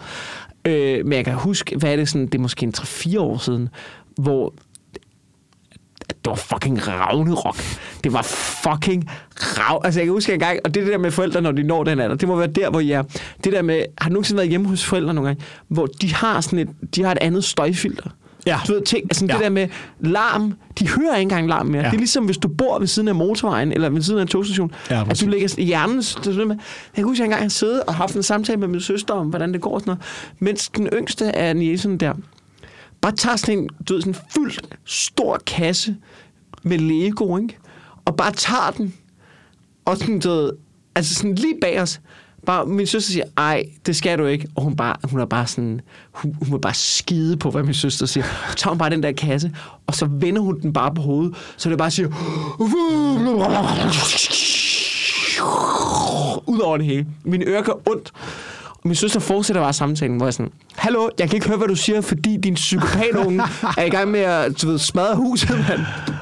[0.64, 0.98] noget.
[0.98, 3.38] Øh, men jeg kan huske, hvad er det sådan, det er måske en 3-4 år
[3.38, 3.68] siden,
[4.16, 4.54] hvor
[6.08, 7.56] det var fucking Ragnarok.
[8.04, 8.22] Det var
[8.62, 9.80] fucking rav.
[9.84, 11.84] Altså, jeg kan huske en gang, og det, det der med forældre, når de når
[11.84, 13.04] den alder, det må være der, hvor jeg...
[13.44, 13.82] Det der med...
[13.98, 17.02] Har du nogensinde været hjemme hos forældre nogle gange, hvor de har sådan et, de
[17.02, 18.10] har et andet støjfilter?
[18.46, 18.60] Ja.
[18.68, 19.32] Du ved, ting, altså Ja.
[19.32, 19.68] det der med
[20.00, 21.82] larm, de hører ikke engang larm mere.
[21.82, 21.88] Ja.
[21.88, 24.28] Det er ligesom, hvis du bor ved siden af motorvejen, eller ved siden af en
[24.28, 25.24] togstation, Ja, ja, at præcis.
[25.24, 26.02] du lægger i hjernen.
[26.02, 28.68] så sådan med, jeg kan huske, at jeg engang siddet og haft en samtale med
[28.68, 30.02] min søster om, hvordan det går sådan noget,
[30.38, 32.14] mens den yngste af niæserne der,
[33.00, 35.96] bare tager sådan en, du ved, sådan en fyldt stor kasse
[36.62, 37.58] med Lego, ikke?
[38.04, 38.94] Og bare tager den,
[39.84, 40.52] og sådan, du ved,
[40.94, 42.00] altså sådan lige bag os,
[42.46, 44.48] bare, min søster siger, ej, det skal du ikke.
[44.56, 45.80] Og hun, bare, hun er bare sådan,
[46.12, 48.24] hun, hun vil bare skide på, hvad min søster siger.
[48.50, 49.52] Så tager hun bare den der kasse,
[49.86, 52.08] og så vender hun den bare på hovedet, så det bare siger,
[56.46, 57.06] ud over det hele.
[57.24, 58.12] Mine ører gør ondt.
[58.68, 61.58] Og min søster fortsætter bare samtalen, hvor jeg er sådan, Hallo, jeg kan ikke høre,
[61.58, 63.42] hvad du siger, fordi din psykopatunge
[63.78, 65.80] er i gang med at du ved, smadre huset, mand.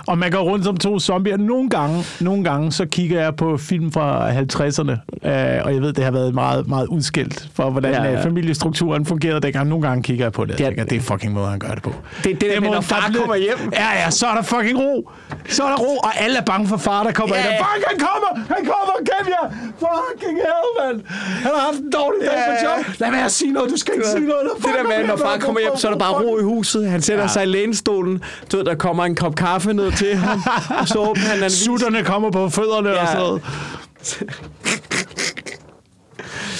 [0.08, 1.36] Og man går rundt som to zombier.
[1.36, 4.90] Nogle gange, nogle gange så kigger jeg på film fra 50'erne,
[5.30, 8.24] øh, og jeg ved, det har været meget, meget udskilt for, hvordan Ja, ja, ja.
[8.24, 9.68] familiestrukturen fungerede dengang.
[9.68, 11.58] Nogle gange kigger jeg på det, og Det er- tænker, det er fucking måde, han
[11.58, 11.92] gør det på.
[12.24, 13.58] Det, det er det, må når en far kommer hjem.
[13.72, 15.10] Ja, ja, så er der fucking ro.
[15.48, 17.64] Så er der ro, og alle er bange for far, der kommer Ja, ind.
[17.64, 18.30] Fuck, han kommer!
[18.54, 18.94] Han kommer!
[19.10, 19.46] Kæm jer!
[19.84, 20.98] Fucking hell, mand!
[21.44, 22.86] Han har haft en dårlig dag på Ja, job.
[23.00, 23.70] Lad være at sige noget.
[23.70, 24.42] Du skal ikke sige noget.
[24.56, 26.90] Det der med, når far kommer hjem, så er der bare ro i huset.
[26.90, 27.28] Han sætter ja.
[27.28, 28.22] sig i lænestolen.
[28.52, 30.40] Du ved, der kommer en kop kaffe ned til ham.
[30.80, 31.50] Og så åbner han en.
[31.50, 33.00] Sutterne kommer på fødderne ja.
[33.02, 33.42] og sådan noget.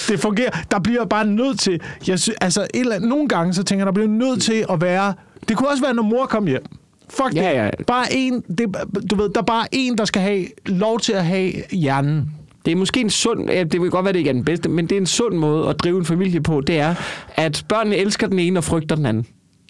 [0.07, 0.49] Det fungerer.
[0.71, 1.81] Der bliver bare nødt til...
[2.07, 4.65] Jeg sy- altså, et eller andet, nogle gange så tænker jeg, der bliver nødt til
[4.69, 5.13] at være...
[5.49, 6.63] Det kunne også være, når mor kom hjem.
[7.09, 7.55] Fuck Ja, det.
[7.55, 7.69] ja.
[7.87, 8.75] Bare en, det,
[9.11, 12.31] du ved, der er bare en, der skal have lov til at have hjernen.
[12.65, 14.69] Det er måske en sund, ja, det vil godt være, det ikke er den bedste,
[14.69, 16.61] men det er en sund måde at drive en familie på.
[16.61, 16.95] Det er,
[17.35, 19.25] at børnene elsker den ene og frygter den anden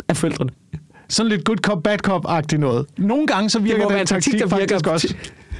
[0.07, 0.51] af forældrene.
[1.09, 2.85] Sådan lidt good cop, bad cop-agtigt noget.
[2.97, 4.75] Nogle gange så virker må den være taktik, taktik, der virker.
[4.75, 5.15] faktisk også.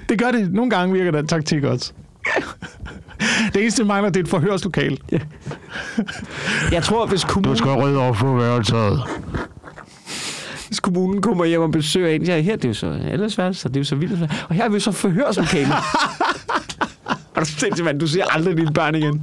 [0.10, 0.54] Det gør det.
[0.54, 1.92] Nogle gange virker den taktik også.
[3.54, 4.98] Det eneste, mangler, det er et forhørslokale.
[6.72, 9.00] Jeg tror, hvis kommunen, rydde op på værelset.
[10.68, 13.62] hvis kommunen kommer hjem og besøger en, ja, her det er jo så alles værelse,
[13.62, 14.32] så det er jo så vildt.
[14.50, 15.74] Og her er vi jo så forhørslokale.
[17.36, 19.22] Og du sindssygt, mand, du ser aldrig dine børn igen.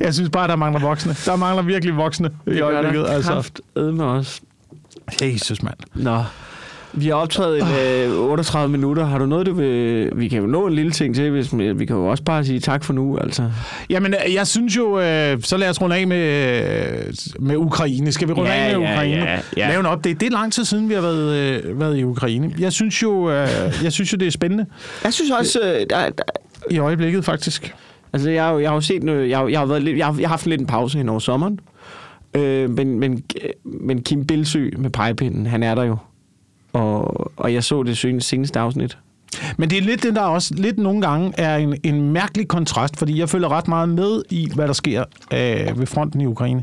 [0.00, 1.16] Jeg synes bare, der mangler voksne.
[1.26, 3.06] Der mangler virkelig voksne i øjeblikket.
[3.08, 3.32] Altså.
[3.32, 4.40] Kraft med os.
[5.22, 5.76] Jesus, mand.
[5.94, 6.22] Nå.
[6.94, 9.04] Vi har optaget en, øh, 38 minutter.
[9.04, 10.10] Har du noget, du vil...
[10.14, 12.60] Vi kan jo nå en lille ting til, hvis vi kan jo også bare sige
[12.60, 13.50] tak for nu, altså.
[13.90, 18.12] Jamen, øh, jeg synes jo, øh, så lad os runde af med, øh, med Ukraine.
[18.12, 19.22] Skal vi runde Ja, af med ja, Ukraine?
[19.24, 19.68] ja, ja.
[19.68, 20.14] Lave en update.
[20.14, 22.54] Det er lang tid siden, vi har været, øh, været i Ukraine.
[22.58, 23.48] Jeg synes jo, øh,
[23.82, 24.66] jeg synes jo det er spændende
[25.04, 26.22] Jeg synes også, øh, der, der,
[26.70, 27.74] i øjeblikket, faktisk.
[28.12, 30.14] altså jeg, har jo- jeg har jo set, jeg, har- jeg, har været jeg, har,
[30.18, 31.58] jeg har haft lidt en pause hen over sommeren.
[32.34, 33.24] Øh, men, men,
[33.64, 35.96] men Kim Bilsø med pegepinden, han er der jo.
[36.72, 38.98] Og, og jeg så det seneste- afsnit.
[39.56, 42.96] Men det er lidt det, der også lidt nogle gange er en, en mærkelig kontrast,
[42.96, 46.62] fordi jeg følger ret meget med i, hvad der sker øh, ved fronten i Ukraine.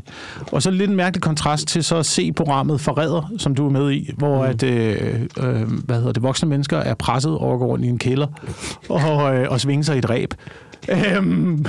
[0.52, 3.70] Og så lidt en mærkelig kontrast til så at se programmet Forræder, som du er
[3.70, 4.50] med i, hvor mm.
[4.50, 7.88] at, øh, øh, hvad hedder det, voksne mennesker er presset over at gå rundt i
[7.88, 8.26] en kælder
[8.88, 10.34] og, øh, og svinge sig i et ræb.
[10.88, 11.64] Øhm,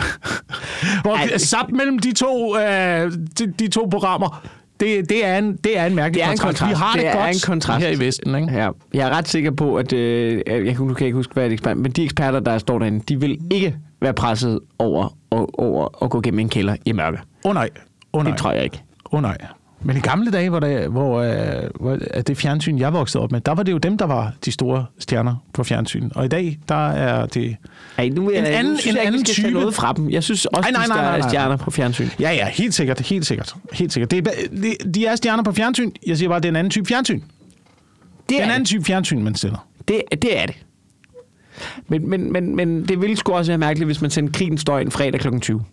[1.02, 4.48] hvor sap mellem de to, øh, de, de to programmer,
[4.80, 6.70] det, det, er en, det er en mærkelig Det er en kontrast.
[6.70, 6.84] Vi kontrast.
[6.84, 7.86] har det, Det er godt en kontrast.
[7.86, 8.52] her i Vesten, ikke?
[8.54, 9.94] Ja, jeg er ret sikker på, at...
[9.94, 12.58] Øh, jeg, nu kan jeg ikke huske, hvad er det ekspert, men de eksperter, der
[12.58, 16.76] står derinde, de vil ikke være presset over, over, over at gå gennem en kælder
[16.86, 17.18] i mørke.
[17.46, 17.70] Åh oh, nej.
[18.14, 18.32] Oh, nej.
[18.32, 18.84] Det tror jeg ikke.
[19.12, 19.38] Åh oh, nej.
[19.84, 23.32] Men i gamle dage, hvor, det, hvor, øh, hvor at det fjernsyn, jeg voksede op
[23.32, 26.10] med, der var det jo dem, der var de store stjerner på fjernsyn.
[26.16, 27.56] Og i dag, der er det...
[27.98, 29.52] Ej, nu, En en anden- synes en jeg ikke, anden tage type.
[29.52, 30.10] noget fra dem.
[30.10, 31.30] Jeg synes også, Ej, nej, de nej, skal nej, er nej.
[31.30, 32.08] stjerner på fjernsyn.
[32.20, 34.12] Ja, ja, helt sikkert, helt sikkert, helt sikkert.
[34.12, 34.32] Det er,
[34.84, 35.92] de, de er stjerner på fjernsyn.
[36.08, 37.22] Jeg siger bare, det er en anden type fjernsyn.
[38.30, 39.68] Det er er en anden type fjernsyn, man stiller.
[39.88, 40.56] Det, det er det.
[41.88, 44.82] Men, men, men, men det ville sgu også være mærkeligt, hvis man sendte krigen støj
[44.82, 45.40] en fredag kl.
[45.40, 45.64] 20.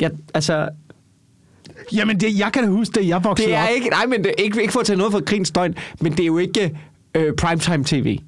[0.00, 0.68] Ja, altså,
[1.92, 3.68] Jamen, det, jeg kan da huske det, jeg voksede det er op.
[3.74, 6.20] ikke, nej, men det, ikke, ikke for at tage noget fra krigens støj, men det
[6.20, 6.78] er jo ikke
[7.14, 8.18] øh, primetime tv.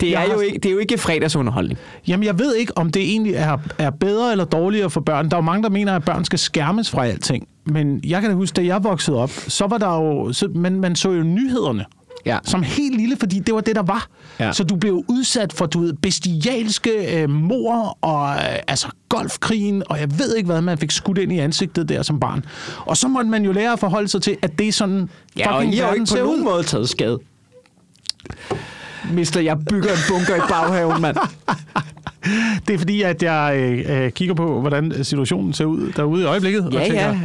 [0.00, 1.78] Det er, jo ikke, det er jo ikke fredagsunderholdning.
[2.08, 5.30] Jamen, jeg ved ikke, om det egentlig er, er bedre eller dårligere for børn.
[5.30, 7.48] Der er jo mange, der mener, at børn skal skærmes fra alting.
[7.64, 10.32] men jeg kan da huske, da jeg voksede op, så var der jo...
[10.32, 11.84] Så, man, man så jo nyhederne
[12.26, 12.38] Ja.
[12.44, 14.06] som helt lille, fordi det var det, der var.
[14.40, 14.52] Ja.
[14.52, 20.00] Så du blev udsat for, du ved, bestialske øh, mor og øh, altså golfkrigen, og
[20.00, 22.44] jeg ved ikke hvad, man fik skudt ind i ansigtet der som barn.
[22.78, 25.08] Og så måtte man jo lære at forholde sig til, at det er sådan
[25.38, 26.44] Ja, og fucking I har jo verden ikke på nogen ud.
[26.44, 27.18] måde taget skade.
[29.12, 31.16] Mister, jeg bygger en bunker i baghaven, mand.
[32.68, 36.24] Det er fordi, at jeg øh, øh, kigger på, hvordan situationen ser ud derude i
[36.24, 36.60] øjeblikket.
[36.72, 37.18] Ja, og tænker, ja.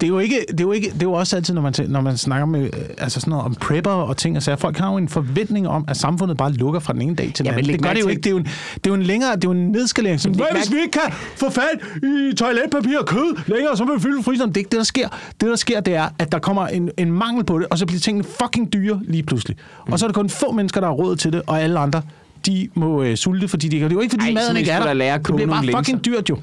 [0.00, 1.74] Det er, jo ikke, det, er jo ikke, det er jo også altid, når man,
[1.88, 2.68] når man snakker med, øh,
[2.98, 4.56] altså sådan noget om prepper og ting og sager.
[4.56, 7.44] Folk har jo en forventning om, at samfundet bare lukker fra den ene dag til
[7.44, 7.72] den anden.
[7.72, 8.20] Det gør det jo ikke.
[8.20, 10.24] Det er jo en, det er jo en længere, det er jo en nedskalering.
[10.24, 13.94] Læg Hvad hvis vi ikke kan få fat i toiletpapir og kød længere, så må
[13.94, 14.48] vi fylde fryseren.
[14.50, 15.08] Det er ikke det, der sker.
[15.40, 17.86] Det, der sker, det er, at der kommer en, en mangel på det, og så
[17.86, 19.56] bliver tingene fucking dyre lige pludselig.
[19.86, 19.92] Mm.
[19.92, 22.02] Og så er der kun få mennesker, der har råd til det, og alle andre,
[22.46, 24.70] de må øh, sulte, fordi de ikke Det er jo ikke, fordi Ej, maden ikke
[24.70, 24.86] er der.
[24.86, 26.38] da lære at det bliver bare fucking dyrt jo.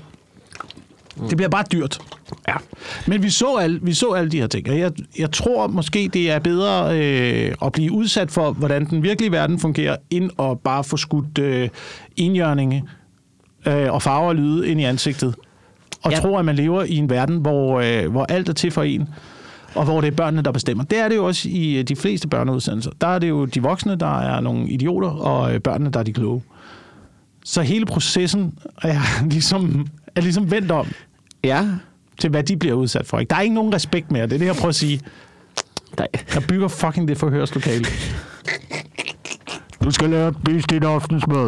[1.30, 2.00] Det bliver bare dyrt.
[2.48, 2.54] Ja.
[3.08, 6.10] Men vi så, alle, vi så alle de her ting, og jeg, jeg tror måske,
[6.14, 10.60] det er bedre øh, at blive udsat for, hvordan den virkelige verden fungerer, end at
[10.60, 11.70] bare få skudt øh,
[12.18, 12.84] enhjørninge
[13.66, 15.36] øh, og farver og lyde ind i ansigtet.
[16.04, 16.16] Og Ja.
[16.18, 16.22] ja.
[16.22, 19.10] tro, at man lever i en verden, hvor, øh, hvor alt er til for en,
[19.76, 20.84] og hvor det er børnene, der bestemmer.
[20.84, 22.92] Det er det jo også i øh, de fleste børneudsendelser.
[23.02, 26.04] Der er det jo de voksne, der er nogle idioter, og øh, børnene, der er
[26.04, 26.42] de kloge.
[27.46, 29.00] Så hele processen er
[29.34, 30.88] ligesom, er ligesom vendt om
[31.44, 31.66] Ja.
[32.20, 33.20] til, hvad de bliver udsat for.
[33.20, 33.30] Ikke?
[33.30, 34.24] Der er ikke nogen respekt mere.
[34.28, 35.02] Det er det, jeg prøver at sige.
[35.98, 37.86] Der, Jeg bygger fucking det forhørslokale.
[39.84, 41.48] Du skal lære at spise dit aftensmad.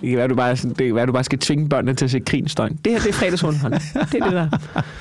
[0.00, 2.10] det kan være, du bare, det kan være, du bare skal tvinge børnene til at
[2.10, 2.78] se krigsstøjen.
[2.84, 3.82] Det her, det er fredagsunderholdning.
[4.12, 4.48] Det er det der.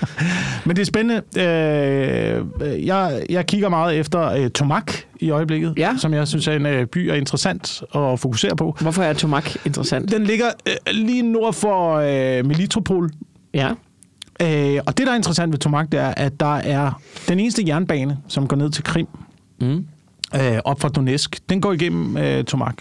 [0.65, 1.22] Men det er spændende.
[1.38, 5.93] Øh, jeg, jeg kigger meget efter øh, Tomak i øjeblikket, Ja.
[5.97, 8.76] som jeg synes er en øh, by er interessant at fokusere på.
[8.82, 10.11] Hvorfor er Tomak interessant?
[10.11, 13.09] Den ligger øh, lige nord for øh, Melitopol.
[13.53, 13.69] Ja.
[14.41, 17.63] Øh, og det, der er interessant ved Tomak, det er, at der er den eneste
[17.67, 19.07] jernbane, som går ned til Krim,
[19.61, 19.85] Mm.
[20.35, 21.39] øh, op fra Donetsk.
[21.49, 22.75] Den går igennem øh, Tomak.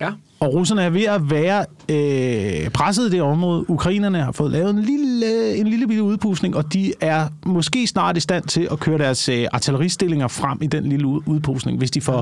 [0.00, 0.08] Ja.
[0.40, 3.70] Og russerne er ved at være øh, presset i det område.
[3.70, 8.16] Ukrainerne har fået lavet en lille, en lille bitte udpustning, og de er måske snart
[8.16, 11.90] i stand til at køre deres øh, artilleristillinger frem i den lille ud- udpustning, hvis
[11.90, 12.18] de får,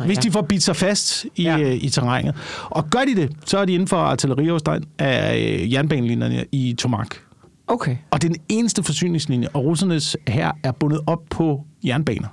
[0.00, 0.20] ah, hvis ja.
[0.20, 1.58] de får bidt sig fast i, ja.
[1.60, 2.34] øh, i terrænet.
[2.64, 7.08] Og gør de det, så er de inden for artilleriafstand af øh, jernbanelinjerne i Tomak.
[7.68, 7.96] Okay.
[8.10, 12.28] Og det er den eneste forsyningslinje, og russernes her er bundet op på jernbaner.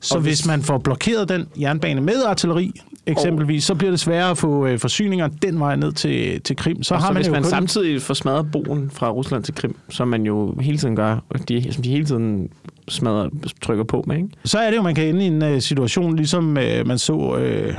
[0.00, 2.72] Så Og hvis, hvis- man får blokeret den jernbane med artilleri,
[3.06, 6.82] eksempelvis, så bliver det sværere at få øh, forsyninger den vej ned til, til Krim.
[6.82, 7.50] Så Og har så man hvis jo man kun...
[7.50, 11.48] samtidig får smadret broen fra Rusland til Krim, som man jo hele tiden gør, og
[11.48, 12.48] de, som de hele tiden
[12.88, 13.28] smadrer,
[13.62, 14.28] trykker på med, ikke?
[14.44, 17.12] Så er det jo, man kan ende i en uh, situation, ligesom uh, man så,
[17.12, 17.74] uh,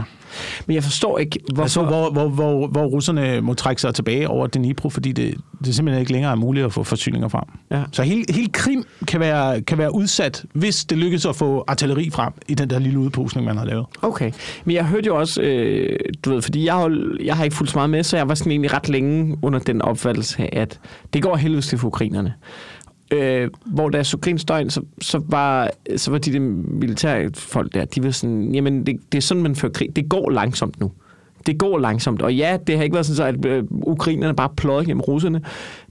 [0.68, 1.62] Men jeg forstår ikke, hvorfor...
[1.62, 5.36] man så hvor, hvor, hvor, hvor russerne må trække sig tilbage over Dnipro, fordi det,
[5.66, 7.44] det simpelthen ikke længere er muligt at få forsyninger frem.
[7.72, 7.84] Ja.
[7.92, 12.10] Så hele, hele Krim kan være, kan være udsat, hvis det lykkes at få artilleri
[12.10, 13.86] frem i den der lille udpustning, man har lavet.
[14.02, 14.32] Okay,
[14.66, 17.72] men jeg hørte jo også, øh, du ved, fordi jeg har, jeg har ikke fulgt
[17.72, 20.80] så meget med, så jeg var sådan egentlig ret længe under den opfattelse af, at
[21.14, 22.34] det går helvedes til for ukrainerne.
[23.12, 27.74] Øh, hvor da jeg så krigsstøjen, så, så, var, så var de, de militære folk
[27.74, 29.96] der, de var sådan, jamen det, det er sådan, man fører krig.
[29.96, 30.92] Det går langsomt nu.
[31.46, 32.22] Det går langsomt.
[32.22, 35.42] Og ja, det har ikke været sådan, så, at øh, ukrainerne bare pløjer gennem russerne,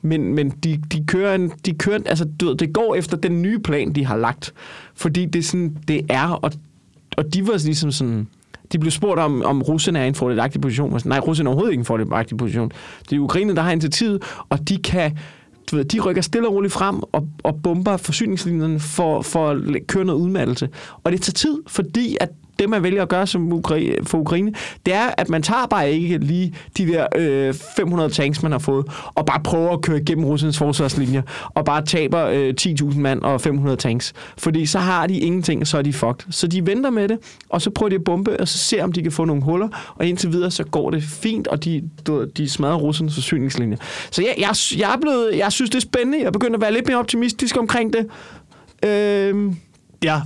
[0.03, 3.43] men, men de, de kører, en, de kører altså, du ved, det går efter den
[3.43, 4.53] nye plan, de har lagt.
[4.95, 6.53] Fordi det er sådan, det er, og,
[7.17, 8.29] og de var ligesom sådan,
[8.73, 11.01] de blev spurgt om, om russerne er i en fordelagtig position.
[11.05, 12.73] Nej, russerne er overhovedet ikke i en fordelagtig position.
[13.11, 15.19] Det er Ukraine, der har initiativet, og de kan
[15.71, 19.87] du ved, de rykker stille og roligt frem og, og bomber forsyningslinjerne for, for at
[19.87, 20.69] køre noget udmattelse.
[21.05, 24.53] Og det tager tid, fordi at det, man vælger at gøre som Ukra- for Ukraine,
[24.87, 28.59] det er, at man tager bare ikke lige de der øh, 500 tanks, man har
[28.59, 31.23] fået, og bare prøver at køre igennem Ruslands forsvarslinjer,
[31.55, 34.13] og bare taber øh, 10.000 mand og 500 tanks.
[34.39, 36.27] Fordi så har de ingenting, så er de fucked.
[36.33, 38.93] Så de venter med det, og så prøver de at bombe, og så ser om
[38.93, 41.83] de kan få nogle huller, og indtil videre, så går det fint, og de,
[42.37, 43.79] de smadrer Ruslands forsyningslinjer.
[44.11, 46.23] Så jeg, jeg, jeg, er blevet, jeg synes, det er spændende.
[46.23, 48.07] Jeg begynder at være lidt mere optimistisk omkring det.
[48.91, 49.53] Øh,
[50.05, 50.21] Ja,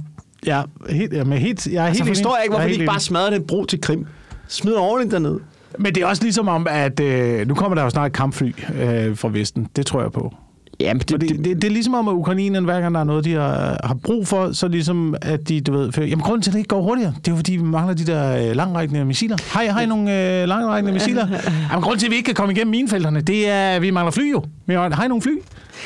[0.47, 2.16] ja, helt, ja men helt, jeg er helt så enig.
[2.16, 4.07] forstår jeg ikke, hvorfor er de helt ikke bare smadrer den bro til Krim.
[4.49, 5.41] Smid ordentligt derned.
[5.78, 8.53] Men det er også ligesom om, at øh, nu kommer der jo snart et kampfly
[8.74, 9.68] øh, fra Vesten.
[9.76, 10.34] Det tror jeg på.
[10.80, 13.24] Jamen, Det, det, det, det er ligesom om, at Ukrainerne, hver gang der er noget,
[13.24, 16.50] de har, har brug for, så ligesom, at de, du ved, for, jamen grunden til,
[16.50, 19.04] at det ikke går hurtigere, det er jo, fordi vi mangler de der øh, langrækkende
[19.04, 19.36] missiler.
[19.50, 21.26] Har I nogle øh, langrækkende missiler?
[21.70, 24.10] Jamen grunden til, at vi ikke kan komme igennem minefelterne, det er, at vi mangler
[24.10, 24.42] fly jo.
[24.66, 25.30] Vi har, nogle fly?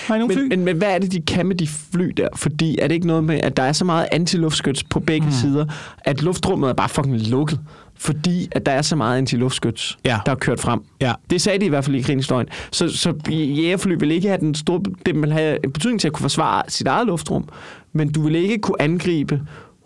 [0.06, 0.40] Har nogle fly?
[0.40, 2.28] Men, men, men hvad er det, de kan med de fly der?
[2.36, 5.32] Fordi er det ikke noget med, at der er så meget antiluftskyts på begge mm.
[5.32, 5.64] sider,
[5.98, 7.60] at luftrummet er bare fucking lukket?
[8.02, 10.18] Fordi at der er så meget antiluftskyts, Ja.
[10.26, 10.80] der er kørt frem.
[11.00, 11.12] Ja.
[11.30, 12.46] Det sagde de i hvert fald i krigens løgn.
[12.72, 14.80] Så, så jægerfly vil ikke have den store...
[15.06, 17.48] Det vil have en betydning til at kunne forsvare sit eget luftrum,
[17.92, 19.40] men du vil ikke kunne angribe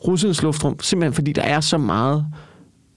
[0.07, 2.27] russernes luftrum, simpelthen fordi der er så meget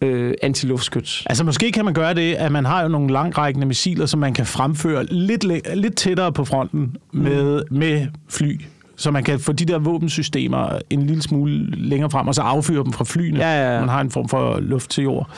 [0.01, 1.23] øh, antiluftskyts.
[1.25, 4.33] Altså måske kan man gøre det, at man har jo nogle langrækkende missiler, som man
[4.33, 5.45] kan fremføre lidt,
[5.75, 8.61] lidt tættere på fronten med, med fly.
[8.99, 12.83] Så man kan få de der våbensystemer en lille smule længere frem, og så affyre
[12.83, 13.39] dem fra flyene.
[13.39, 13.79] Ja, ja, ja.
[13.79, 15.29] Man har en form for luft til jord.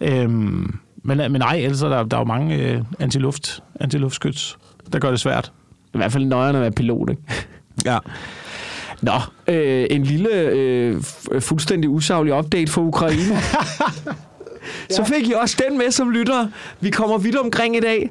[0.00, 4.58] Øhm, men, men nej, ellers er der, der er jo mange øh, antiluft, antiluftskyts,
[4.92, 5.52] der gør det svært.
[5.94, 7.22] I hvert fald nøjere at være pilot, ikke?
[7.84, 7.98] Ja.
[9.02, 9.12] Nå,
[9.48, 11.02] øh, en lille øh,
[11.40, 13.22] fuldstændig usaglig update for Ukraine.
[14.90, 16.46] Så fik I også den med som lytter.
[16.80, 18.10] Vi kommer vidt omkring i dag.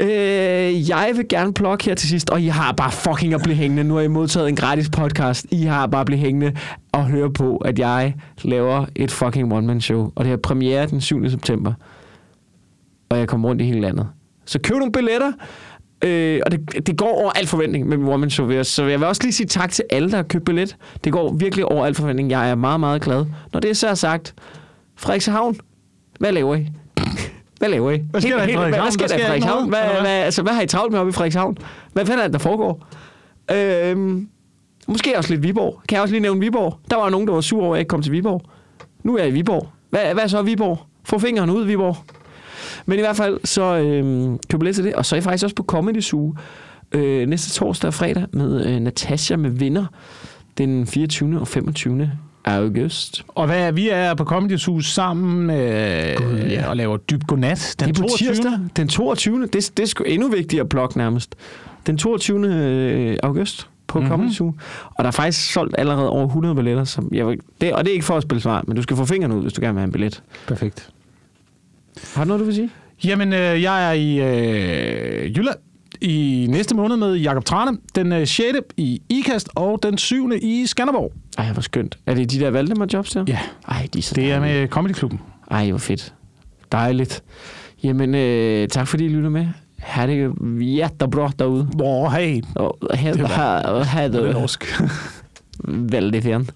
[0.00, 3.56] Øh, jeg vil gerne plukke her til sidst, og I har bare fucking at blive
[3.56, 3.84] hængende.
[3.84, 5.46] Nu har I modtaget en gratis podcast.
[5.50, 6.52] I har bare blive hængende
[6.92, 10.12] og høre på, at jeg laver et fucking one-man-show.
[10.14, 11.30] Og det er premiere den 7.
[11.30, 11.72] september.
[13.08, 14.08] Og jeg kommer rundt i hele landet.
[14.44, 15.32] Så køb nogle billetter.
[16.04, 18.62] Øh, og det, det går over al forventning med min one show.
[18.62, 20.76] Så jeg vil også lige sige tak til alle, der har købt billet.
[21.04, 22.30] Det går virkelig over al forventning.
[22.30, 23.26] Jeg er meget, meget glad.
[23.52, 24.34] Når det er så sagt,
[24.96, 25.56] Frederikshavn,
[26.18, 26.66] hvad laver I?
[27.64, 28.02] Hvad laver I?
[28.10, 28.82] Hvad sker der i Frederikshavn?
[28.82, 29.68] hvad sker der i Frederikshavn?
[29.68, 30.00] Hvad, hvad?
[30.00, 31.58] hvad, altså, hvad har I travlt med oppe i Frederikshavn?
[31.92, 32.86] Hvad fanden er det, der foregår?
[33.52, 34.28] Øhm,
[34.88, 35.80] måske også lidt Viborg.
[35.88, 36.78] Kan jeg også lige nævne Viborg?
[36.90, 38.42] Der var nogen, der var sur over, at jeg ikke kom til Viborg.
[39.02, 39.68] Nu er jeg i Viborg.
[39.90, 40.78] Hvad, hvad så Viborg?
[41.04, 41.96] Få fingeren ud, Viborg.
[42.86, 44.94] Men i hvert fald, så øhm, køb billet til det.
[44.94, 46.34] Og så er jeg faktisk også på Comedy Zoo
[46.92, 49.86] øh, næste torsdag og fredag med øh, Natasha med vinder
[50.58, 51.40] den 24.
[51.40, 52.10] og 25.
[52.44, 53.24] august.
[53.28, 56.68] Og hvad, vi er på Comedy Hus sammen øh, Gud, ja.
[56.68, 58.28] og laver dybt godnat den det er på 22.
[58.28, 58.52] tirsdag.
[58.76, 59.42] Den 22.
[59.42, 61.34] Det, det er sgu endnu vigtigere plukke nærmest.
[61.86, 62.46] Den 22.
[62.46, 64.04] øh, august på Mhm.
[64.08, 64.18] mm-hmm.
[64.20, 64.54] Comedy Zoo.
[64.86, 66.84] Og der er faktisk solgt allerede over 100 billetter.
[66.84, 69.04] Som jeg, det, og det er ikke for at spille smart, men du skal få
[69.04, 70.22] fingrene ud, hvis du gerne vil have en billet.
[70.46, 70.90] Perfekt.
[72.14, 72.70] Har du noget, du vil sige?
[73.04, 75.56] Jamen, øh, jeg er i øh, Jylland
[76.00, 78.46] i næste måned med Jakob Trane, den øh, 6.
[78.76, 80.30] i IKAST og den 7.
[80.42, 81.12] i Skanderborg.
[81.38, 81.98] Ej, hvor skønt.
[82.06, 83.24] Er det de der Valdemar jobs der?
[83.28, 83.38] Ja,
[83.68, 84.60] Ej, de er så det er dejlige.
[84.60, 85.20] med Comedy Klubben.
[85.50, 86.14] Ej, hvor fedt.
[86.72, 87.22] Dejligt.
[87.82, 89.46] Jamen, øh, tak fordi I lytter med.
[89.78, 91.68] Ha' det jättebra derude.
[91.82, 92.42] Åh, hey.
[92.56, 94.64] Og ha, Det norsk.
[95.94, 96.52] väldigt fint.